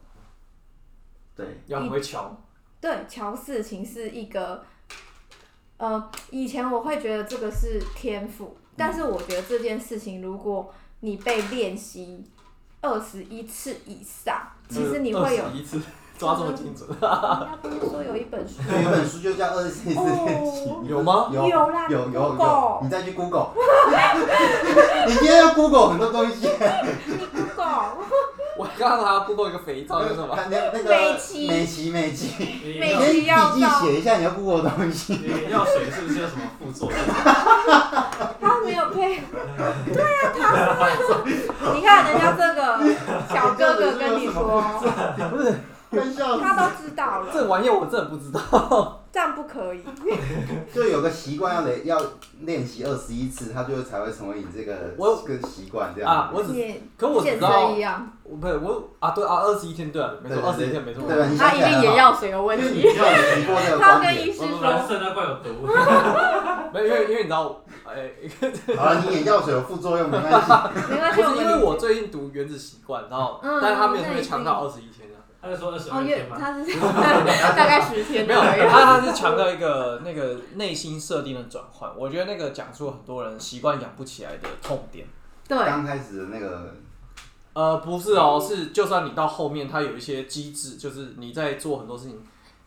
[1.35, 2.41] 对要很会瞧，
[2.79, 4.63] 对，瞧事情是一个，
[5.75, 12.23] 呃，以前我会觉得这个是天赋，但是我觉得这件事情，如果你被练习
[12.79, 15.43] 二十一次以上，其实你会有。
[16.19, 18.55] 抓这么精准，人家不是说有一本书？
[18.69, 21.29] 对，有本书就叫《二十四次练习》哦有吗？
[21.31, 23.47] 有有啦有有你再去 Google，
[25.07, 26.49] 你今天要 Google 很多东西。
[27.07, 27.95] 你 Google，
[28.57, 30.37] 我刚刚还要 Google 一个肥皂，是什么？
[30.51, 32.33] 那个美琪美琪美琪，
[32.77, 35.13] 美琪要笔记写一下你要 Google 的东西。
[35.13, 36.99] 你药水是不是有什么副作用？
[38.41, 39.21] 他没有配，
[39.93, 40.43] 对呀、他
[40.89, 41.01] 是，
[41.73, 42.59] 你看人家这个
[43.33, 44.61] 小哥哥跟你说，
[45.31, 45.53] 不是
[45.91, 48.95] 他都知道了，这玩意儿，我真的不知道。
[49.11, 49.83] 这样不可以。
[50.71, 51.99] 就有个习惯要练要
[52.41, 56.11] 练习二十一次，他就才会成为你这个我这个习惯这样。
[56.11, 61.07] 啊，我只也可我只健知道身一，样，我不是我啊，对啊，二十一天对啊，没错，二十一天没错。
[61.07, 61.25] 对吧？
[61.25, 62.93] 你他一定想起来了吗眼药水有问因为你题。
[62.93, 64.15] 知道你提过这个他观点。
[64.15, 65.49] 跟医师我蓝说，色那罐有毒。
[66.71, 68.11] 没有，因为因为你知道，哎，
[68.77, 70.51] 好了，你眼药水有副作用没关系。
[70.87, 74.98] 没关系，因为我最近读《原子习惯》，然后嗯但是他没有特别强调二十一天啊。
[75.41, 76.37] 他是说二十哦，月二天嘛。
[76.37, 76.65] 他是
[77.55, 78.67] 大概十天没有，左右。
[78.69, 85.07] 他他是强调一个那个内心设定的转换，我觉得那个讲出很多人习惯养不起来的痛点。
[85.47, 86.75] 对，刚开始的那个，
[87.53, 92.21] 呃，不是哦，是就算你到后面，它有一些机制，就是你在做很多事情，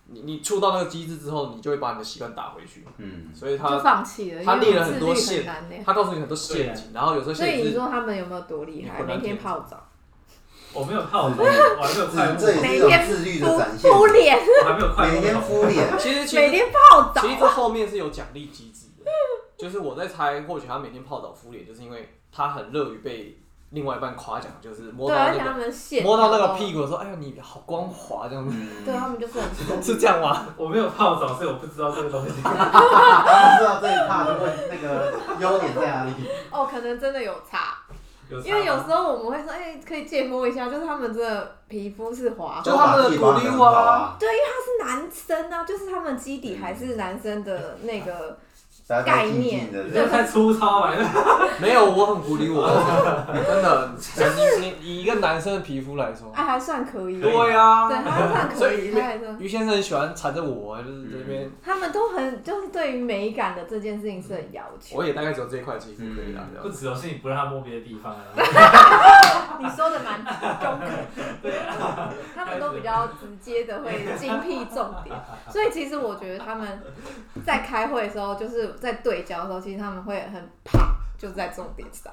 [0.06, 2.84] 你你触到那个机制之后，你就会把你的习惯打回去。
[2.98, 5.76] 嗯，所以他放弃了，他因为列了很多自律很线难呢。
[5.86, 9.00] 他告诉你很多陷阱，然后有时候所以你是说他们有没有多厉害？
[9.02, 9.86] 每天天泡澡，
[10.74, 13.90] 我没有泡澡， 我还没有快木，这这也是一种自律的展现。
[13.92, 15.40] 敷脸，我还没有快每天木。
[15.40, 17.28] 敷脸，其实其实每天泡澡其。
[17.28, 19.10] 实这后面是有奖励机制的，
[19.58, 23.38] 就是我在猜，或许他每天泡澡敷脸，就是因为他很乐于被
[23.70, 30.46] 另外一半夸奖，就是摸对，到而且他那个们线摸到那个屁股说，哎呀你好光滑这样子，嗯，对他们就是很深是这样吗？
[30.56, 32.32] 我没有泡澡，所以我不知道这个东西。
[32.42, 36.12] 他不知道这一趴的问那个优点在哪里。
[36.50, 37.81] 哦，可能真的有差，
[38.44, 48.38] 因为有时候我们会说，哎、可以借摸一下，就是他们这个皮肤是滑就滑，他们的骨力花啊，他是男生啊，就是他们基底还是男生的那个，
[48.86, 50.96] 大家概都静念静的你这太粗糙了。
[51.60, 52.66] 没有，我很鼓励我，
[53.46, 53.92] 真的，
[54.60, 59.38] 你你以一个男生的皮肤来说，哎，还算可以，对对呀、对，他还算可以，他还算。
[59.38, 64.96] 于先生喜欢缠着我，就是这边，他们都很就是对于美感的这件事情是很要求。
[64.96, 66.62] 我也大概只有这一块肌肤可以啦，这样。
[66.62, 68.20] 不只有是你不让他摸别的地方啊。
[69.60, 71.52] 你说的蛮中肯，
[72.34, 75.14] 他们都比较直接的会精辟重点，
[75.50, 76.80] 所以其实我觉得他们
[77.46, 82.12] 在开会的时候，就是在对焦的时候，其实他们会很怕，就在重点上。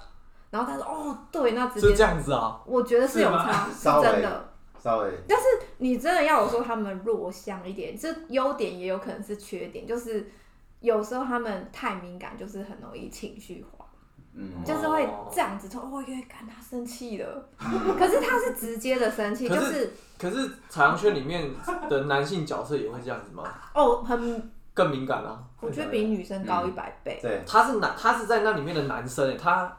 [0.51, 4.49] 然后他说：“哦，对，那直是这接，样子啊，我觉得是有差， 是稍微真的。
[4.82, 5.43] 稍微但是
[5.79, 10.32] 你真的要我说他们弱项一点，这优点也有可能是缺点，就是
[10.79, 13.86] 有时候他们太敏感，就是很容易情绪化。
[14.34, 21.51] 嗯，就是会这样子说，哦，因为感他生气了， 可是他是直接的生气，可就是是可是彩虹圈里面
[21.89, 23.43] 的男性角色也会这样子吗？
[23.73, 25.37] 哦，很，更敏感啊。
[25.59, 27.19] 我觉得比女生高一百倍。
[27.21, 29.77] 对，他是男，他是在那里面的男生欸，他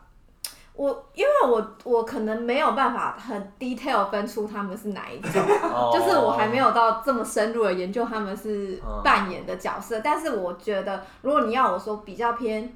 [0.74, 12.72] 我因为我我可能没有办法很 detail 分出他们是哪一种， 哦就是我还没有到这么深入的研究他们是嗯扮演的角色，但是我觉得如果你要我说比较偏。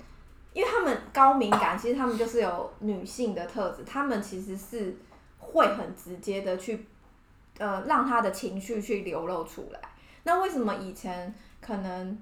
[0.54, 4.96] 因为他们高敏感，其实他们就是有女性的特质，他们其实是
[5.36, 6.86] 会很直接的去，
[7.58, 9.80] 呃，让他的情绪去流露出来。
[10.22, 11.34] 那为什么以前
[11.64, 12.18] 可能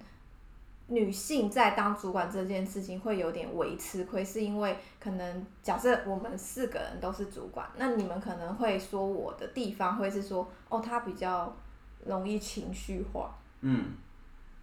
[0.89, 4.25] 女性在当主管这件事情会有点微吃亏？
[4.25, 11.55] 是因为可能假设我们四个人都是主管，那你们可能会说我的地方会是说，哦，他比较
[12.05, 13.35] 容易情绪化。
[13.63, 13.95] 嗯，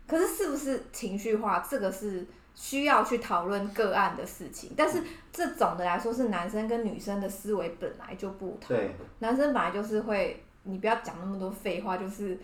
[0.08, 4.74] 可是是不是情绪化，这个是需要去讨论个案的事情。
[4.78, 8.78] 但是这总的来说是男生跟女生的思维本来就不同。
[9.20, 12.38] 男生本来就是会，你不要讲那么多废话，就是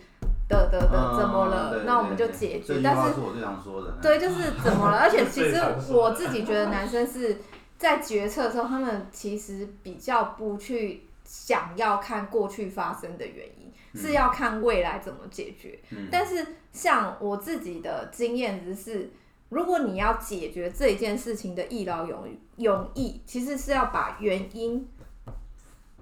[0.48, 2.60] 的的的嗯怎么了，对那我们就解。
[2.60, 3.98] 决但是话是我最常说的。
[4.02, 4.98] 对，就是怎么了？
[4.98, 5.56] 而且其实
[5.92, 7.38] 我自己觉得男生是
[7.78, 15.78] 在决策的时候，他们其实比较不去想要看过去发生的原因，是要看未来怎么解决。
[15.90, 19.10] 嗯但是像我自己的经验只是，
[19.48, 24.88] 如果你要解决这一件事情的一劳永永逸，其实是要把原因，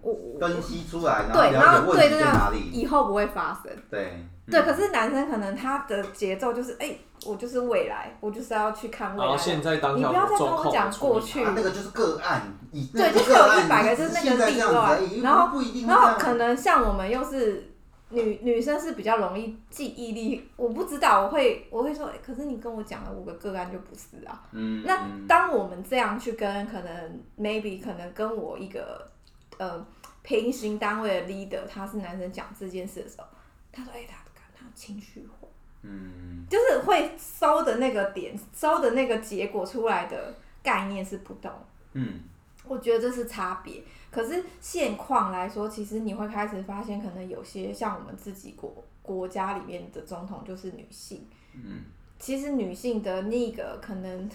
[0.05, 2.71] 我我分析出来，然后对，然了解问后对对题在哪对，里。
[2.73, 3.73] 以后不会发生。
[3.91, 9.43] 对，可是男生可能他的节奏就是，哎、我就是未来，我就是要去看未来然后。
[9.43, 17.71] 现在当你不要再跟我讲过去啊，那个就是个案，以对，那就是有一百个，就是那个例外已，然后不一定然后可能像我们又是
[18.11, 24.43] 女女生是比较容易记忆力，我不知道，我会我会说，诶可是你跟我讲了五个个案就不是啊。
[24.53, 29.09] 嗯，那嗯当我们这样去跟可能 maybe 可能跟我一个
[29.57, 29.85] 呃
[30.25, 33.27] 平行单位的 leader，他是男生讲这件事的时候，
[33.71, 34.17] 他说，哎、他
[34.59, 35.47] 他情绪化。
[35.83, 41.53] 嗯，就是会收的那个点，收的那个结果出来的概念是不同。
[41.93, 42.21] 嗯，
[42.67, 43.83] 我觉得这是差别。
[44.11, 51.27] 可是现况来说，其实你会开始发现，可能有些像我们自己国国家里面的总统就是女性。
[51.53, 51.83] 嗯，
[52.19, 54.31] 其实女性的那个可能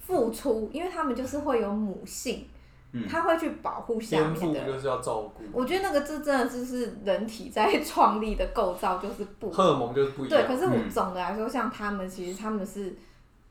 [0.00, 2.48] 付出，因为他们就是会有母性，
[2.92, 4.72] 嗯她会去保护下天面的人。
[4.72, 10.38] 就是要照顾，我觉得那个这真的就是人体在创立的构造就是不荷尔蒙就是不一对。
[10.38, 10.48] 样。
[10.48, 12.96] 可是我嗯总的来说，像他们其实他们是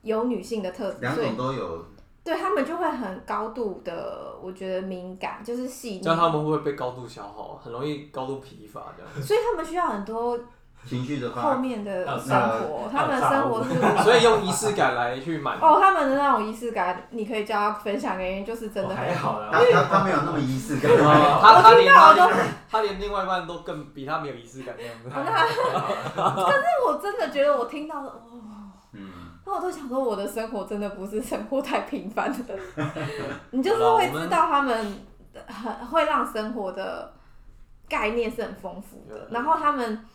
[0.02, 1.86] 有女性的特质，两所以种都有，
[2.24, 9.24] 对他们就会很高度的，我觉得敏感，就是细腻这，样他们会不会被高度消耗，很容易高度疲乏这样。
[9.26, 10.40] 所以他们需要很多
[10.86, 15.66] 情绪的后，面的生活，还有她们的生活是所以用仪式感来去满足。
[15.66, 19.50] 哦，他们的那种仪式感，你可以叫他分享给你，就是真的很还好啦。
[19.52, 25.10] 他，他他没有那么仪式感，哦 他他连他我听到我连他连另外一半都更比他没有仪式感这样子。
[26.88, 29.10] 我真的觉得我听到了，哦，嗯，
[29.46, 32.38] 那我都想说，我的生活真的不是生活太平凡了。
[33.50, 35.04] 你就是会知道他们
[35.48, 37.12] 很会让生活的
[37.90, 40.06] 概念是很丰富的，然后他们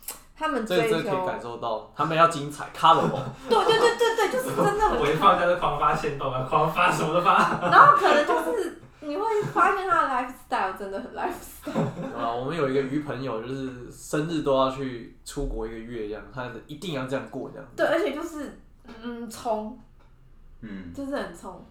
[0.41, 3.21] 他们这追求，这可以感受到，他们要精彩， colorful。
[3.47, 7.61] 对对对对对，就是真的很我一放假就狂发现动啊，狂发什么都发。
[7.71, 9.23] 然后可能就是你会
[9.53, 17.69] 发现他的 lifestyle 真的很 lifestyle， 啊，我们有一个鱼朋友，就是生日都要去出国一个月这样，他一定要这样过这样。
[17.77, 18.59] 对，而且就是
[19.03, 19.79] 嗯冲，
[20.63, 21.63] 嗯，就是很冲。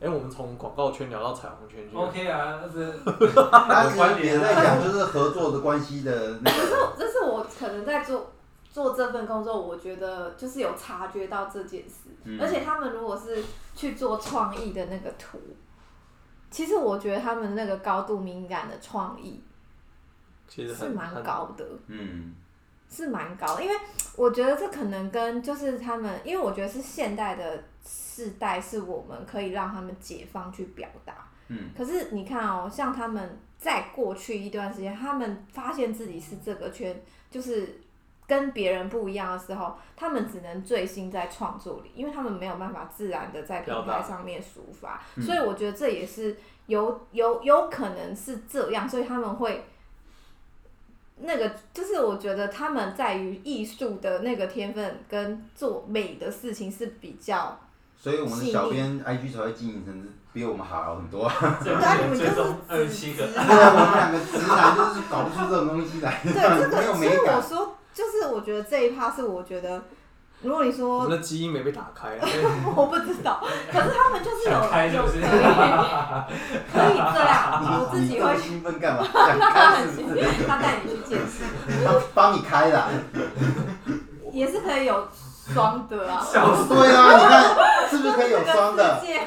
[0.00, 1.96] 哎、我们从广告圈聊到彩虹圈去。
[1.96, 2.92] OK 啊，但是
[3.50, 8.32] 他其实也在讲就是合作的关系的那个， 这是我可能在做
[8.70, 12.10] 做这份工作，我觉得就是有察觉到这件事。
[12.24, 13.42] 嗯而且他们如果是
[13.74, 15.38] 去做创意的那个图，
[16.50, 19.42] 其实我觉得他们那个高度敏感的创意
[20.48, 21.14] 其实是蛮。
[21.22, 22.34] 高的，嗯，
[22.94, 23.62] 是蛮高的。
[23.64, 23.74] 因为
[24.16, 31.14] 我觉得这可能跟就是他们，因为我觉得是现代的世代，是我们可以让他们解放去表达。
[31.48, 37.80] 嗯，可是你看哦，像他们在过去一段时间，他们发现自己是这个圈，就是
[38.26, 46.36] 跟别人不一样的时候，他们只能醉心在创作里，因为他们没有办法自然的在平台上面抒发，嗯所以我觉得这也是
[46.66, 49.64] 有有有可能是这样，所以他们会。
[51.16, 57.58] 那个就是我觉得他们在于艺术的那个天分跟做美的事情是比较，
[57.96, 61.30] 所以我们的小编 IG 才会经营成比我们好很多。
[61.62, 67.42] 最对啊，你们就是二七个直， 对啊，我们两个直男就是搞不出这种东西来，对这个，没有所以我。
[67.42, 69.80] 说，就是我觉得这一趴是我觉得，
[70.44, 72.28] 如果你我说们的基因没被打开啊。
[72.76, 73.42] 我不知道，
[73.72, 75.20] 可是他们就是有想开是有可以
[76.72, 79.02] 可以这样，我自己会兴奋干嘛？
[79.12, 80.46] 想开是不是？
[80.46, 82.88] 他带你去健身，他帮你开的啊。
[84.32, 85.06] 也是可以有
[85.54, 86.26] 双的啊。
[86.68, 89.00] 对啊，你看是不是可以有双的？
[89.00, 89.20] 对？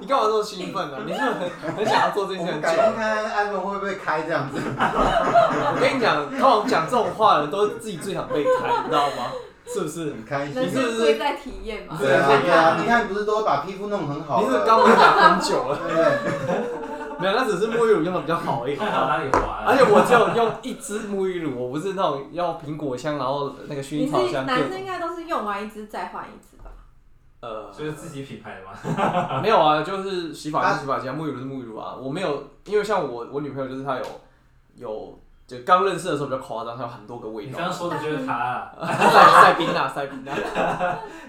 [0.00, 1.30] 你干嘛这么兴奋呢、你是不是
[1.66, 2.68] 很很想要做这件事很久？
[2.68, 4.58] 改天看看安伦会不会开这样子。
[4.78, 9.32] 我跟你讲，通常讲这种话的人都是自己最想被开，你知道吗？
[9.72, 10.10] 是不是？
[10.10, 10.54] 很开心。
[10.54, 11.96] 人是不是生贵在体验嘛。
[11.98, 14.66] 对啊，对啊，你看不是都把皮肤弄很好你是不是了？
[14.66, 16.80] 刚刚讲很久了，对不对？
[17.20, 18.76] 没有，那只是沐浴乳用的比较好而已。
[18.76, 24.70] 看到哪里滑而且我只有用一支沐浴乳，我不是那种要苹果香，然后那个薰衣草是男香各种。
[24.70, 26.70] 生应该都是用完一支再换一支吧？
[27.42, 29.40] 呃，就是自己品牌的嘛。
[29.42, 31.94] 没有啊，就是洗发精是洗发精啊，沐浴乳是沐浴乳啊。
[32.00, 34.02] 我没有，因为像我我女朋友就是她有
[34.76, 35.18] 有
[35.50, 37.64] 就刚认识的时候比较夸张，它有很多个味道你刚。
[37.64, 40.32] 刚说的就是他啊，塞塞宾娜，塞宾娜，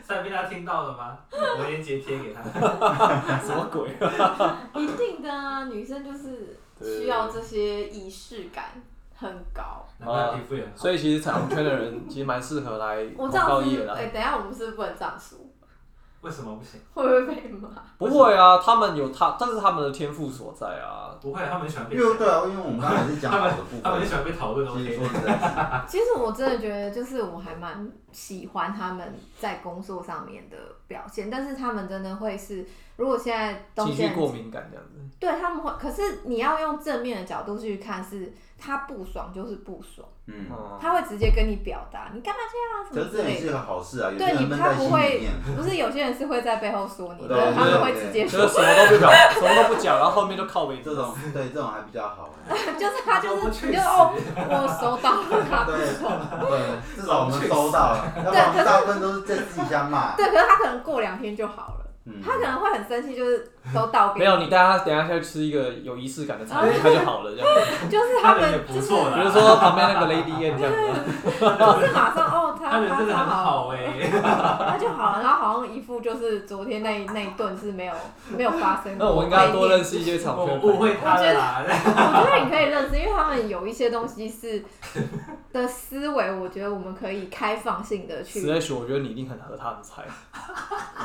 [0.04, 1.18] 塞宾他听到了吗？
[1.32, 2.44] 我链接贴给他。
[3.42, 3.90] 什么鬼？
[4.80, 8.66] 一定的啊，女生就是需要这些仪式感
[9.16, 9.88] 很高。
[9.98, 10.78] 难怪皮肤也很好。
[10.78, 14.06] 所以其实彩虹圈的人其实蛮适合来广我这样子告业，的哎、。
[14.14, 15.40] 等一下我们是不是不能这样说？
[16.22, 16.80] 为什么不行？
[16.94, 17.70] 会不会被骂？
[17.98, 21.10] 不会啊，他们有他，但是他们的天赋所在啊。
[21.22, 24.14] 不会，他们喜欢被因为对啊，因为我们刚才是讲好的部他们很喜。
[24.16, 25.20] 欢被讨论其实 OK 说。
[25.20, 30.58] 实在其实我真的觉得，就是我还蛮喜欢他们在工作上面的
[30.88, 32.66] 表现，但是他们真的会是，
[33.02, 34.92] 如果现在东西情绪过敏感这样子。
[35.20, 43.30] 对他们会，可是你要用正面的角度去看，是他不爽就是不爽，嗯，嗯，他会直接跟你表达，你干嘛这样啊什可么之类的。
[43.30, 52.30] 是这也是个好事啊，对你，他不会面。，不是有些人是会在背后说你他们对会直接说，就是什么都不讲，什么都不讲，然后后面就靠背这种对这种还比较好。
[52.50, 56.18] 就是他就是 你就哦，我收到了，他不对爽。
[56.50, 60.16] 对，至少我们收到了， 要不然大部分都是在自己家骂。
[60.16, 61.81] 对，可是他可能过两天就好了。
[62.24, 67.48] 他可能会很生气，就是都倒给没有，你带他等一下下去吃一个有仪式感的餐厅，他就好了这样。
[67.90, 77.94] 就是他们就是不错啦比如说旁边那个 Lady N 这样子，就是马上哦，他他人真的很好哎、 他就好了，然后好像一副就是昨天那那一顿是没有
[78.36, 79.06] 没有发生过。
[79.08, 80.62] 那我应该多认识一些厂我圈。
[80.62, 81.64] 误会他了啦。
[81.66, 84.64] 我觉得你可以认识，因为他们有一些东西是
[85.52, 88.40] 的思维，我觉得我们可以开放性的去。
[88.42, 90.04] Slash，我觉得你一定很合他的菜。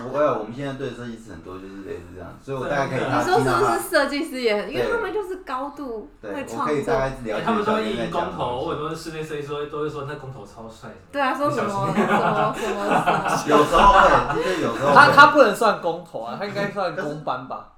[0.02, 4.70] 不会啊，我们现在对设计师很多就是类似这样，所以我大概可以你说是不是设计师也很？
[4.70, 7.18] 因为他们就是高度对，会创我可以大概作。
[7.24, 10.90] 了解他们说会小编在印公投，讲什么或者说室内设计师都会说那工头超帅。
[11.10, 13.48] 对啊，说什么什么什么什么。
[13.48, 17.72] 有时候会，就是有时候会他他不能算工头啊，他应该算工班吧？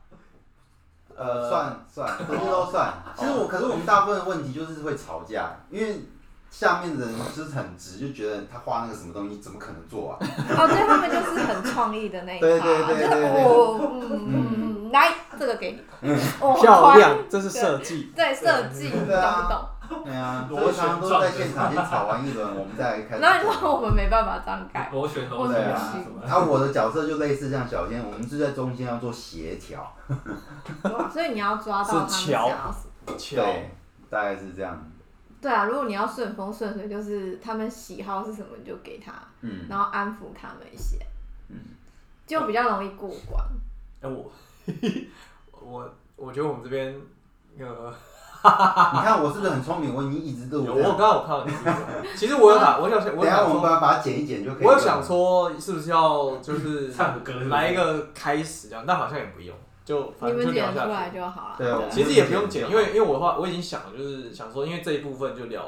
[1.17, 2.93] 呃算算，这些都算。
[3.17, 6.05] 其实我可是我们大部分的问题就是会吵架，因为
[6.51, 10.19] 下面的人就是很直，就觉得他画那个什么东西怎么可能做啊？
[10.21, 14.47] 哦，对他们就是很创意的那一趴，对对对就嗯嗯
[14.89, 15.73] 嗯，来这个给
[16.03, 16.11] 你，
[16.41, 18.13] 哦，很漂宽亮，这是设计。
[18.15, 20.05] 对设计，懂不懂？
[20.05, 23.39] 对啊，所以常常都在现场先吵完一轮，我们再来开始那。
[23.39, 29.91] 你说我们没办法这样改，螺旋螺我旋对啊啊什么，啊，我的角色就类似像小天，我们是在中间要做协调，
[31.11, 33.17] 所以你要抓到他们想要什么。
[33.17, 33.71] 巧，对，
[34.11, 34.79] 大概是这样。
[35.41, 41.07] 对啊，如果你要顺风顺水，就是他们喜好是什么，你就给他，嗯，然后安抚他们一些，嗯
[42.29, 43.43] 就比较容易过关。
[44.01, 44.31] 哎我
[45.61, 46.95] 我我觉得我们这边
[47.59, 47.93] 呃，
[48.45, 49.93] 你看我是不是很聪明？
[49.93, 50.73] 我已经一直都有。
[50.73, 54.69] 我刚刚有看到你这个，其实我有打，我想我等一下我们想说，把把它剪一剪就可以了。
[54.69, 60.93] 我有想说是不是要就是 唱个歌是不是来一个开始这样，但好像也不用，就你反正就们剪出聊下去。
[60.93, 61.55] 来就好了。
[61.59, 65.65] 对啊其实也不用剪，因为因为我的话我已经想了，就是想说，因为这一部分就聊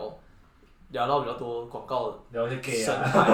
[0.91, 3.29] 聊到比较多广告的聊一些 gay 啊，生态，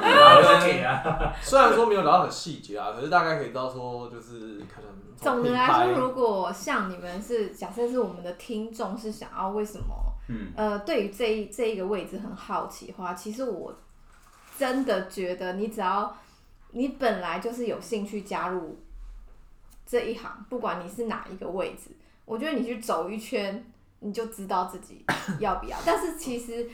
[0.00, 9.94] 聊一些 gay 啊，虽然说没有聊到很细节啊，可是大概可以知道说，就是可能从 总的来牌说，如果像你们是假设是我们的听众是想要为什么
[10.28, 13.72] 嗯，呃对于这一这一个位置很好奇的话，其实我
[14.58, 16.16] 真的觉得你只要
[16.72, 18.78] 你本来就是有兴趣加入
[19.86, 21.90] 这一行，不管你是哪一个位置，
[22.24, 23.64] 我觉得你去走一圈，
[24.00, 25.04] 你就知道自己
[25.38, 25.78] 要不要。
[25.86, 26.68] 但是其实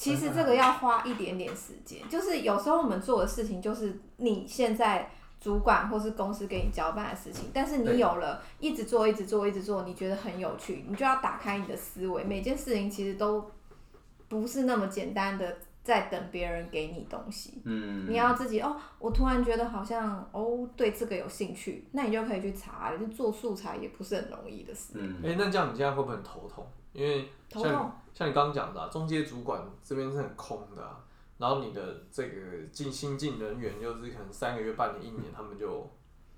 [0.00, 5.10] 其实这个要花一点点时间，就是有时候我们做的事情就是你现在。
[5.42, 13.50] 主管或是公司给你交办的事情，但是你有了一直做、一直做、一直做，你觉得很有趣，你就要打开你的思维，每件事情其实都
[14.28, 17.62] 不是那么简单的在等别人给你东西。
[17.64, 24.92] 嗯，你要自己哦，我突然觉得好像哦对这个有兴趣，那你就可以去查，就做素材也不是很容易的事。
[24.94, 26.66] 嗯哎、那这样你现在会不会很头痛？
[26.92, 30.98] 因为像头痛，像你刚刚讲的、啊，中介主管这边是很空的、啊，
[31.38, 32.32] 然后你的这个
[32.72, 35.88] 进新进人员就是可能三个月、半年、一年，他们就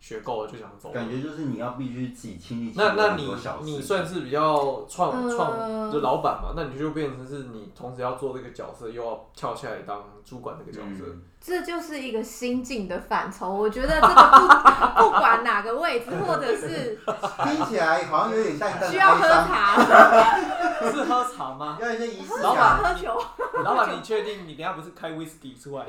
[0.02, 0.90] 学够了就想走。
[0.90, 11.04] 感觉就是你要必须自己亲力亲为很那那你多小事你算是比较创呃创就老板嘛，那你就变成是你同时要做这个角色，又要跳下来当主管这个角色。
[11.06, 13.52] 嗯这就是一个心境的范畴。
[13.52, 16.96] 我觉得这个不 不管哪个位置，或者是
[17.42, 19.74] 听起来好像有点淡淡的需要喝茶，
[20.92, 21.76] 是喝茶吗？
[21.82, 22.78] 要一些仪式老感。
[22.78, 23.20] 喝酒。
[23.64, 25.86] 老板，你确定你等下不是开 whisky 出来？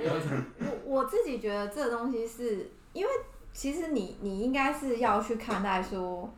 [0.58, 3.12] 我我自己觉得这个东西是因为
[3.54, 6.34] 其实你你应该是要去看待说，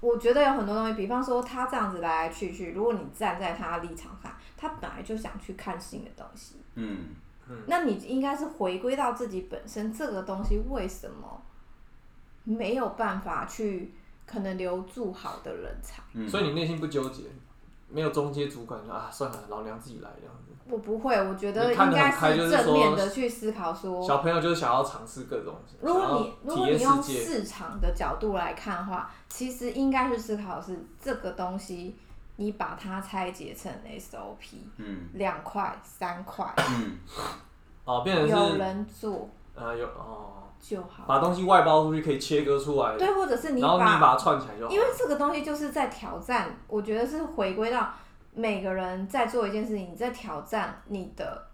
[0.00, 7.08] 我觉得有很多东西，比方说他这样子来来去去，如果你站在他的立场上，他本来就想去看新的东西，嗯，
[7.66, 11.42] 那你应该是回归到自己本身，这个东西为什么
[12.44, 13.92] 没有办法去
[14.24, 16.02] 可能留住好的人才？
[16.12, 17.24] 嗯所以你内心不纠结，
[17.88, 20.47] 没有中介主管就啊，算了，老娘自己来这样子。
[20.70, 31.96] 我不会，我觉得应该是正面说的去思考说，小朋友就是想要尝试各种，如果你如果你用，市场的角度来看的话，其实应该是思考的是这个东西，
[32.36, 36.98] 你把它拆解成 SOP，嗯两块、三块，嗯，
[37.84, 41.04] 哦，变成有人做呃有哦，就好。
[41.06, 44.70] 把东西外包出去可以切割出来，对，或者是你然后你把，把它串起来就好。
[44.70, 47.90] 因为这个东西就是在挑战，我觉得是回归到
[48.38, 51.48] 每个人在做一件事情，你在挑战你的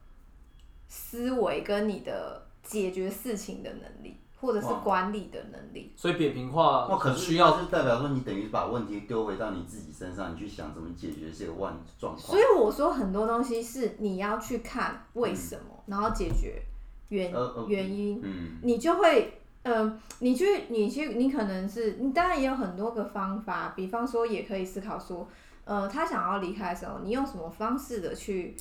[0.86, 5.90] 思维跟你的解决事情的能力，或者是管理的能力。
[5.96, 12.42] 所以扁平化那可是需要是代表说你等于把问题丢回到你自己身上，你去想怎么解决这个万状况所以。
[12.58, 16.62] 我说很多东西是你要去看为什么，然后解决
[17.08, 19.40] 原、呃呃原因，嗯你就会。
[19.66, 25.26] 嗯，你去，你去，你可能是，你当然也有很多个方法，比方说，也可以思考说，
[25.64, 28.54] 呃，他想要离开的时候，你用什么方式的去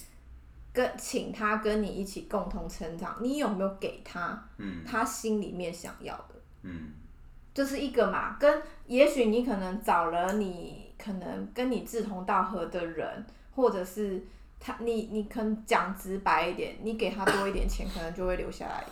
[0.71, 3.17] 跟请他跟你一起共同成长？
[3.21, 6.35] 你有没有给他嗯他心里面想要的？
[6.63, 6.93] 嗯
[7.53, 13.25] 这是一个嘛，跟也许你可能找了你可能跟你志同道合的人，
[13.55, 14.25] 或者是
[14.59, 18.83] 他你你可能讲直白一点，你给他多一点钱，可能就会留下来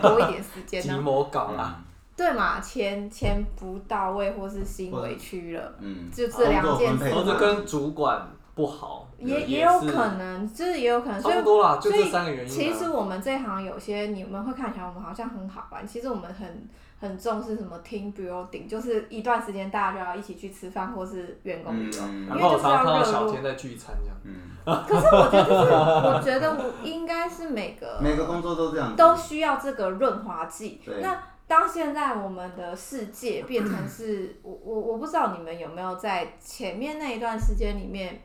[0.00, 1.82] 多一点时间鸡呢， 毛搞啦，
[2.16, 2.60] 对嘛？
[2.60, 12.54] 钱钱不到位，或是心委屈了，嗯，就这两件事或者跟主管不好，也也有可能，就是也有可能，所以差不多啦，就所以这三个原因啊。
[12.54, 16.68] 其实我们这一行有些你们会看起来我们好像很好玩，其实我们很
[17.00, 22.02] 很重视什么 team building，就是一段时间大家就要一起去吃饭或是员工旅游。
[22.06, 24.16] 因为就是要热络小天在聚餐这样。
[24.22, 24.54] 嗯，
[24.86, 30.80] 可是我觉得就是，我觉得我应该是每个每个工作都这样，都需要这个润滑剂。
[31.02, 38.22] 那当现在我们的世界 变成是，我我我不知道你们有没有在前面那一段时间里面，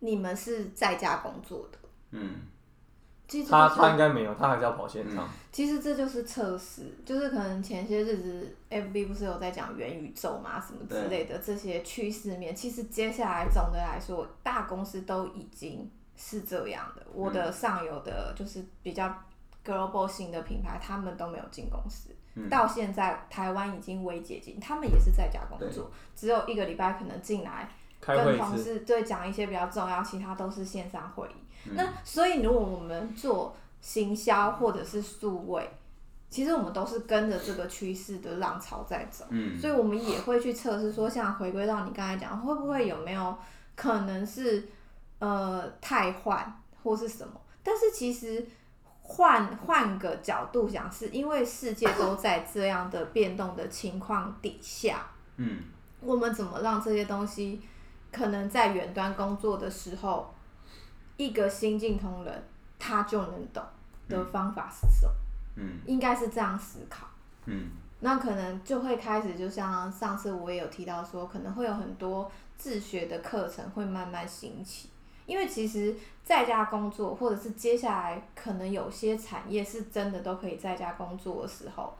[0.00, 1.78] 你们是在家工作的。
[2.12, 2.30] 嗯
[3.28, 5.28] 其实他就是他应该没有，他还是要跑现场。
[5.52, 12.52] 其实这就是测试，就是可能前些日子 FB 不是有在讲元宇宙嘛，什么之类的这些趋势面。
[12.56, 17.06] 其实接下来总的来说，大公司都已经是这样的。
[17.14, 19.16] 我的上游的就是比较
[19.64, 22.10] global 型的品牌，他们都没有进公司。
[22.48, 27.68] 到现在台湾已经微解禁，他们也是在家工作，只有一个礼拜可能进来
[28.00, 31.72] 跟同，事对讲一些比较重要，其他都是线上会议。
[31.74, 35.68] 那所以如果我们做行销或者是数位，
[36.30, 43.36] 其实我们都是跟着这个趋势的浪潮在走，嗯所以我们也会去测试说，像回归到你刚才讲，会不会有没有
[43.74, 44.68] 可能是
[45.18, 47.38] 呃太换或是什么？
[47.62, 48.46] 但是其实
[49.12, 55.64] 换换个角度讲，是因为世界都在这样的变动的情况底下，嗯
[56.00, 57.60] 我们怎么让这些东西
[58.12, 60.32] 可能在远端工作的时候，
[61.16, 62.44] 一个新进同仁
[62.78, 63.60] 他就能懂
[64.08, 65.12] 的方法是什么？
[65.56, 67.08] 嗯应该是这样思考。
[67.46, 74.88] 嗯那可能就会开始，就像上次我也有提到说，可能会有很多自学的课程会慢慢兴起。
[75.30, 81.94] 因为其实在家工作，或者是接下来可能有些产业是真的都可以在家工作的时候，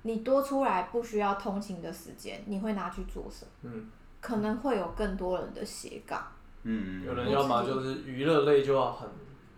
[0.00, 3.70] 你多出来不需要通勤的时间，你会拿去做什么？
[3.70, 3.90] 嗯，
[4.22, 6.26] 可能会有更多人的斜杠。
[6.62, 9.06] 嗯，有人要么就是娱乐类就要很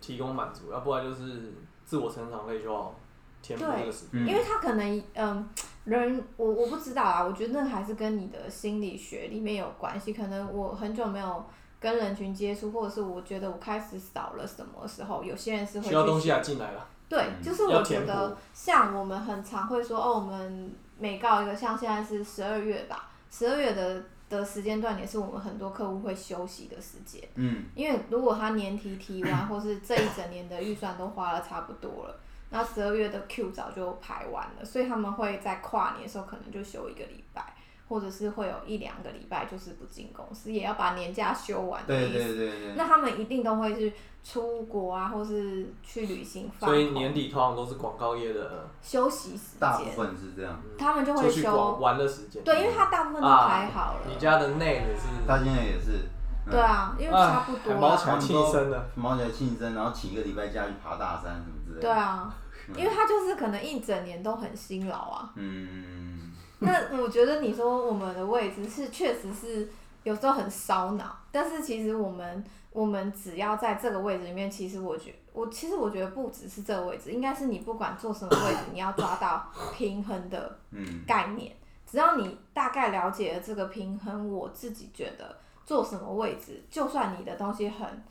[0.01, 1.55] 提供满足，要不然就是
[1.85, 2.93] 自我成长类就要
[3.41, 4.21] 填补这个时间。
[4.25, 5.49] 嗯因为他可能嗯，
[5.85, 10.13] 人我我不知道啊，我觉得那还是跟你的心理学里面有关系。
[10.13, 11.45] 可能我很久没有
[11.83, 27.21] 跟人群接触，或者是我觉得我开始少了什么时候，有些人是会去需要东西啊进来了，对，嗯就是我觉得像我们很常会说哦，我们每告一个，像现在是十二月吧，十二月的的时间段也是我们很多客户会休息的时间。
[27.35, 32.17] 嗯因为如果他年提提完，或是这一整年的预算都花了差不多了，
[32.51, 37.52] 那十二月的 Q 早就排完了，所以他们会在跨年的时候可能就休一个礼拜，
[37.93, 42.35] 或者是会有一两个礼拜就是不进公司，也要把年假休完的对意思。
[42.35, 43.93] 对对对，那他们一定都会是
[44.25, 50.59] 出国啊，或是去旅行放所以年底通常都是广告业的休息时大部间，分是这样。
[50.79, 51.73] 他们就会出去休。
[51.77, 52.43] 玩的时间。
[52.43, 54.01] 对，因为他大部分都啊排好了。
[54.09, 56.09] 你家的内也是，他现在也是，
[56.47, 57.75] 嗯对啊，因为差不多啊。
[57.75, 61.83] 还毛起来庆生的，毛起来庆生，然后请一个礼拜假去爬大山什么之类的。
[61.83, 62.35] 对啊，
[62.77, 65.31] 因为他就是可能一整年都很辛劳啊。
[65.37, 66.32] 嗯，
[66.91, 69.69] 那我觉得你说我们的位置是确实是
[70.05, 81.55] 有时候很烧脑，但是其实我们我们只要在这个位置里面，其实我觉我其实我觉得不只是这个位置，应该是你不管做什么位置，你要抓到平衡的嗯概念。
[81.85, 85.37] 只要你大概了解了这个平衡，我自己觉得
[85.67, 88.03] 做什么位置，就算你的东西很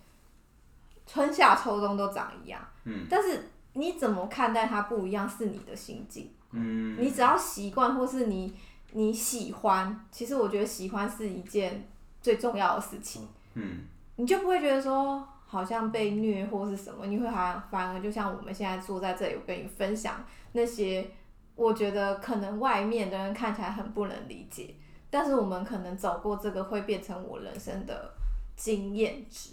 [1.07, 6.31] 春夏秋冬都长一样，嗯但是你怎么看待它不一样是你的心境。
[6.51, 8.53] 嗯，你只要习惯，或是你
[8.91, 11.87] 你喜欢，其实我觉得喜欢是一件
[12.21, 13.79] 最重要的事情，嗯
[14.17, 21.09] 你就不会觉得说好像被虐或是什么，你会好像反而就像我们现在坐在这里，我跟你分享那些
[21.55, 24.75] 我觉得可能外面的人看起来很不能理解，
[25.09, 28.13] 但是我们可能走过这个会变成我人生的
[28.55, 29.51] 经验值。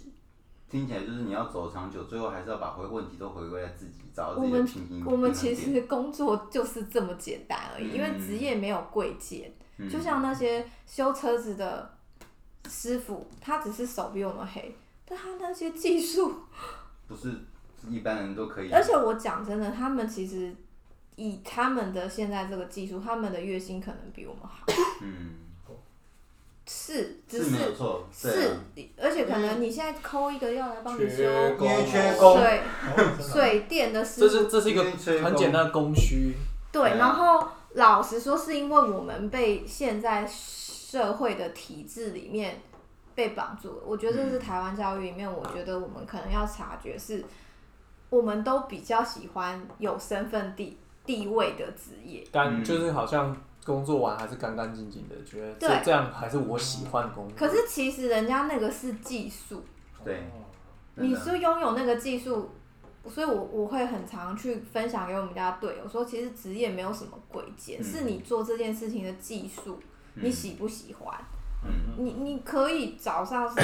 [0.69, 5.11] 听起来就是你要走长久，最后还是要把回问题都回归在自己，找到我们自己的平衡。
[5.11, 9.51] 我们其实工作就是这么简单而已，因为职业没有贵贱。
[9.77, 11.97] 嗯就像那些修车子的
[12.67, 16.35] 师傅，他只是手比我们黑，但他那些技术，
[17.07, 17.33] 不是
[17.87, 18.69] 一般人都可以。
[18.71, 20.53] 而且我讲真的，他们其实
[21.15, 24.65] 以他们的现在这个技术，他们的月薪可能比我们好，
[25.01, 25.29] 嗯，
[26.89, 28.57] 是，只是没有错，对是啊，
[28.99, 32.37] 而且可能你现在抠一个要来帮你修缺工因为缺工。
[32.39, 32.61] 水
[32.97, 36.33] 哦水电的师傅，这是这是一个很简单的供需，
[36.71, 42.59] 对，然后老实说，是因为我们被现在社会的体制里面
[43.13, 43.83] 被绑住了。
[43.85, 47.23] 我觉得这是台湾教育里面，我觉得我们可能要察觉是，
[48.09, 50.75] 我们都比较喜欢有身份地
[51.05, 52.23] 地位的职业。
[52.31, 52.63] 但嗯。
[52.63, 55.81] 就是好像工作完还是干干净净的，觉得这对。
[55.85, 57.37] 这样还是我喜欢的工作。
[57.37, 59.63] 可是其实人家那个是技术，
[60.03, 60.23] 对，
[60.95, 61.31] 你真的。
[61.31, 62.49] 是拥有那个技术，
[63.07, 67.83] 所以我我会很常去分享给我们家队友说，其实职业没有什么贵贱，嗯。
[67.83, 69.79] 是你做这件事情的技术，
[70.15, 71.19] 你喜不喜欢？
[71.63, 71.95] 嗯。
[71.97, 73.61] 你你可以早上是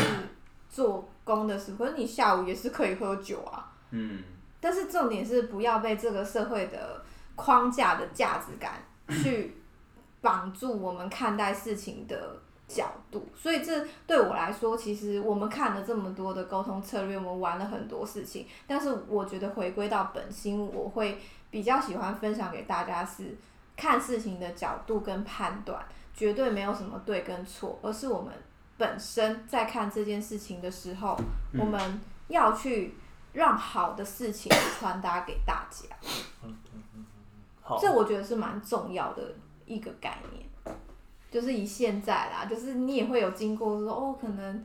[0.70, 3.72] 做工的时候，可是你下午也是可以喝酒啊。
[3.92, 4.22] 嗯。
[4.60, 7.04] 但是重点是不要被这个社会的
[7.36, 9.56] 框架的价值感去
[10.26, 12.36] 绑住我们看待事情的
[12.68, 13.28] 角度。
[13.36, 21.22] 所以这对我来说，其实我们看了这么多的沟通策略，我们玩了很多事情，但是我觉得回归到本心，我会
[21.52, 23.38] 比较喜欢分享给大家是
[23.78, 28.34] 看事情的角度跟判断，绝对没有什么对跟错，而是我们
[28.78, 31.16] 本身在看这件事情的时候，
[31.54, 32.96] 嗯我们要去
[33.34, 35.96] 让好的事情传达给大家。
[37.62, 39.36] 好，这我觉得是蛮重要的
[39.66, 40.76] 一个概念，
[41.32, 44.64] 就是以现在啦，就是你也会有经过说哦，可能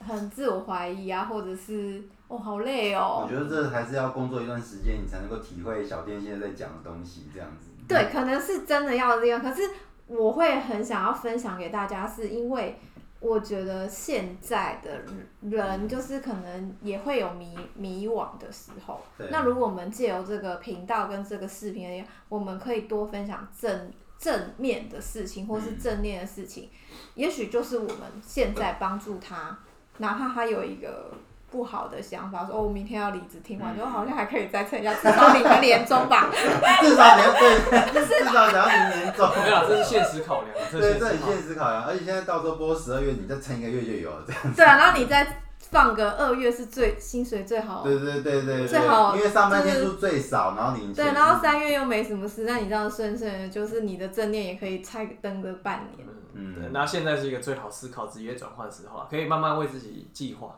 [0.00, 7.70] 很自我怀疑啊，或者是哦好累哦我哦，觉得这还是要工作一段时间，你才能够体会小店现在在讲的东西，这样子。
[7.86, 9.62] 对，可能是真的要这样，可是
[10.06, 12.78] 我会很想要分享给大家，是因为
[13.20, 15.00] 我觉得现在的
[15.40, 19.00] 人就是可能也会有迷迷惘的时候。
[19.16, 23.90] 对那如果我们借由这个频道跟这个视频而言，我们可以多分享正
[24.24, 26.70] 正面的事情，或是嗯正念的事情，
[27.14, 29.58] 也许就是我们现在帮助他，
[29.98, 31.10] 哪怕他有一个。
[31.50, 36.28] 不好的想法，说哦，我明天要离职，听完之后好像还可以再撑一下，至少领个年终吧。
[36.82, 39.30] 至少你要 对，至少你要领年终。
[39.40, 41.38] 没有，这是现实考量，这对，这很现实考量。
[41.38, 44.42] 现实考量，而且现在到时候播十二月，你再撑一个月就有了，这样。
[44.56, 45.43] 对啊，然后你再
[45.74, 56.08] 放个二月是最薪水最好，对对对对最好，因为上班天数最少，然后你对，然后三月又没什么事，那你这样顺顺的，就是你的正念也可以拆登个半年。
[56.34, 60.54] 嗯对，那现在是一个最好思考职业转换的时候啊，可以慢慢为自己计划。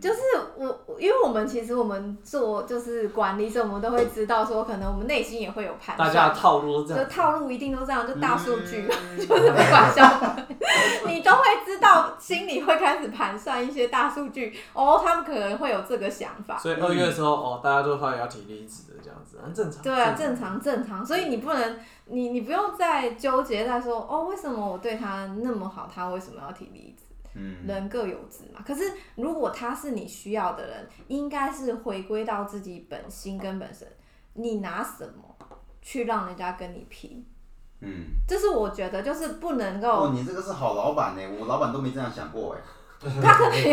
[0.00, 0.18] 就是
[0.56, 6.08] 我，因为我们其实我们做就是管理者，我们都会知道说，可能我们内心也会有判断。
[6.08, 7.14] 大家的套路都这就样就。
[7.14, 10.26] 套路一定都这样，就大数据，嗯就是不管销售，
[11.06, 14.54] 你都会知道，心里会开始盘算一些大数据。
[14.72, 16.58] 哦，他们可能会有这个想法。
[16.58, 19.82] 所以二月的时候，哦，大家都发现要提离职的这样子，很正常。
[19.82, 26.95] 对啊，正常正常，所以你不能，你你不用再纠结在说，哦，为什么我对他那么好，他为什么要提离职？
[27.36, 28.62] 嗯，人各有志嘛。
[28.66, 28.82] 可是
[29.14, 33.86] 如果他是你需要的人，应该是回归到自己本心跟本身，
[34.32, 35.36] 你拿什么
[35.82, 37.24] 去让人家跟你拼？
[37.80, 42.60] 嗯，这是我觉得就是不能哦，够，你这个是好老板呢，我老板都没这样想过哎。
[43.22, 43.70] 他可能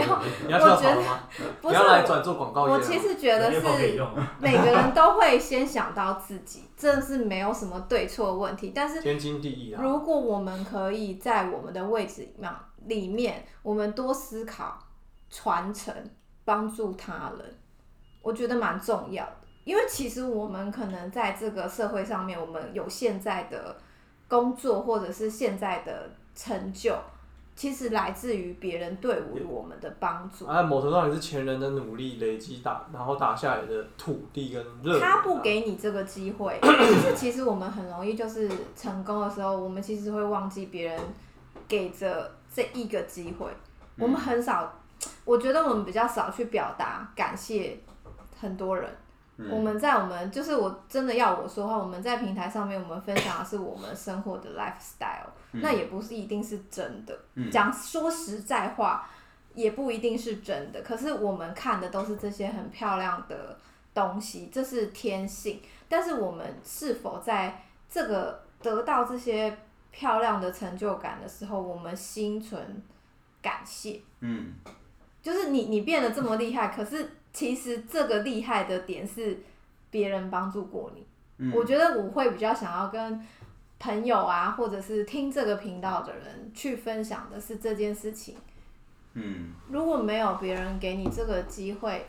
[0.50, 1.02] 要 我觉得？
[1.62, 3.62] 不是要来转做广告业我其实觉得是，
[4.40, 9.82] 每个人都会先想到自己，这是没有什么对错问题，但是天经地义啊。
[9.82, 12.28] 如果我们可以在我们的位置
[12.86, 14.78] 里面我们多思考、
[15.30, 15.94] 传承、
[16.44, 17.58] 帮助他人，
[18.22, 19.38] 我觉得蛮重要的。
[19.64, 23.78] 因为其实我们可能在这个社会上面，我们有现在的
[24.28, 26.94] 工作或者是现在的成就，
[27.56, 30.46] 其实来自于别人对于我们的帮助。
[30.46, 35.00] 啊，某程度上也是前人的努力累积打，然后打下来的土地跟热、啊。
[35.00, 41.00] 他不给你这个机会， 就是其实我们很容易就是成功的时候，我们其实会忘记别人
[41.68, 43.48] 给着这一个机会。
[43.98, 44.74] 我们很少，
[45.24, 47.78] 我觉得我们比较少去表达感谢
[48.42, 48.90] 很多人。
[49.38, 57.18] 嗯我们在我们就是我真的要我说话，我们在平台上面我们分享的是我们生活的 lifestyle，、那也不是一定是真的。
[57.36, 59.10] 嗯讲说实在话，
[59.56, 60.82] 也不一定是真的。
[60.82, 63.58] 可是我们看的都是这些很漂亮的
[63.94, 65.60] 东西，这是天性。
[65.90, 69.56] 但是我们是否在这个得到这些
[69.92, 72.82] 漂亮的成就感的时候，我们心存
[73.42, 74.02] 感谢？
[74.22, 74.54] 嗯
[75.22, 79.40] 就是你你变得这么厉害，可是其实这个厉害的点是
[79.90, 81.06] 别人帮助过你。
[81.40, 83.26] 嗯，我觉得我会比较想要跟
[83.80, 88.36] 朋友啊，或者是听这个频道的人去分享的是这件事情。
[89.16, 92.08] 嗯如果没有别人给你这个机会，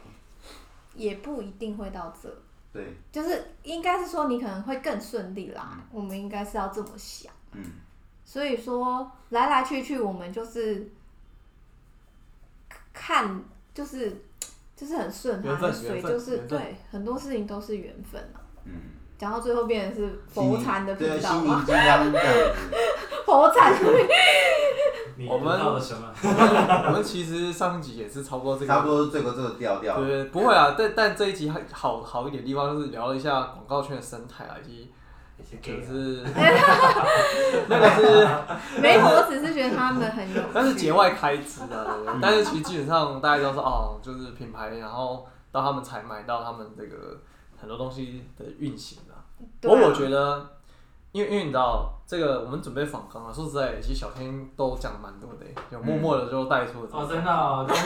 [0.94, 2.28] 也不一定会到这。
[2.72, 5.80] 对，就是应该是说你可能会更顺利啦。
[5.90, 7.32] 我们应该是要这么想。
[7.52, 7.62] 嗯
[8.24, 10.90] 所以说来来去去，我们就是
[12.92, 13.42] 看，
[13.74, 14.16] 就是
[14.76, 18.40] 就是很顺啊，缘分水就是对很多事情都是缘分啊。
[18.64, 18.72] 嗯，
[19.16, 21.64] 讲到最后变成是佛禅的频道吗？
[23.24, 23.72] 佛禅，
[25.28, 26.12] 我们到了什么？
[26.86, 29.96] 我们其实上一集也是差不多这个，差不多是最过这个调调。
[30.02, 34.92] 对，不会啊，但但这一集还好好一点的地方就是聊了一下广告圈的生态啊，以及
[35.62, 36.22] 就是
[37.68, 38.28] 那个是
[38.80, 40.64] 没有，我只是觉得他们很有但。
[40.66, 42.14] 是节外开支啊，对不对？
[42.20, 47.20] 但是其实基本上大家都说哦，就是品牌，然后到他们才买到他们这个
[47.60, 49.22] 很多东西的运行啊。
[49.60, 50.46] 不对啊过我觉得，
[51.12, 57.82] 因为因为你知道这个，我们准备访纲啊，说实在，其实小天都讲蛮多的，有默默的就带出了这个哦，真的哦，恭喜！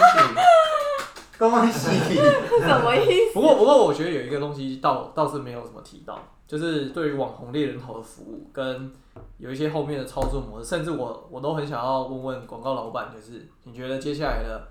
[1.38, 2.16] 恭喜！
[2.60, 3.34] 什么意思？
[3.34, 6.18] 不过，不过我觉得有一个东西倒倒是没有什么提到，
[6.48, 8.90] 就是对于网红猎人头的服务跟
[9.36, 14.66] 有一些后面的操作模式，甚至我我都很想要问问广告老板，就是你觉得接下来的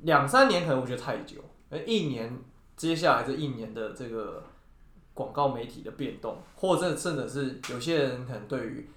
[0.00, 2.38] 两三年可能我觉得太久，而一年
[2.76, 4.44] 接下来这一年的这个
[5.14, 8.90] 广告媒体的变动，或者甚至是有些人可能对于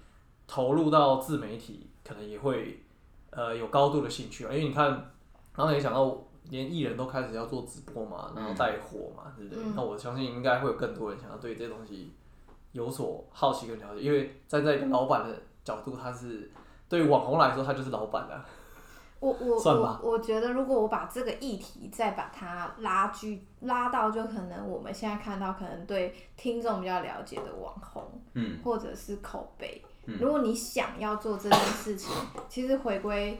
[0.46, 2.82] 投入到自媒体，可能也会
[3.30, 4.90] 呃有高度的兴趣啊，因为你看，
[5.56, 9.64] 然后也想到连艺人都开始要做直播嘛，然后带货嘛，对不对？
[9.64, 12.12] 嗯那我相信应该会有更多人想要对这些东西
[12.72, 16.50] 有所好奇跟了解，因为站在一个老板的角度，他是
[16.88, 18.44] 对于网红来说，他就是老板啊。
[19.20, 29.82] 我我我我觉得，如果我把这个议题再把它拉距拉到，就可能我们现在看到可能对听众比较了解的网红，嗯，或者是口碑。
[30.06, 32.10] 嗯如果你想要做这件事情，
[32.48, 33.38] 其实回归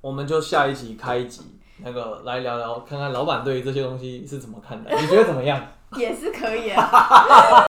[0.00, 5.60] 我们就下一集开一集，那个来聊聊，看看老板对于这些东西是怎么看待，你觉得怎么样？
[5.96, 7.64] 也是可以啊。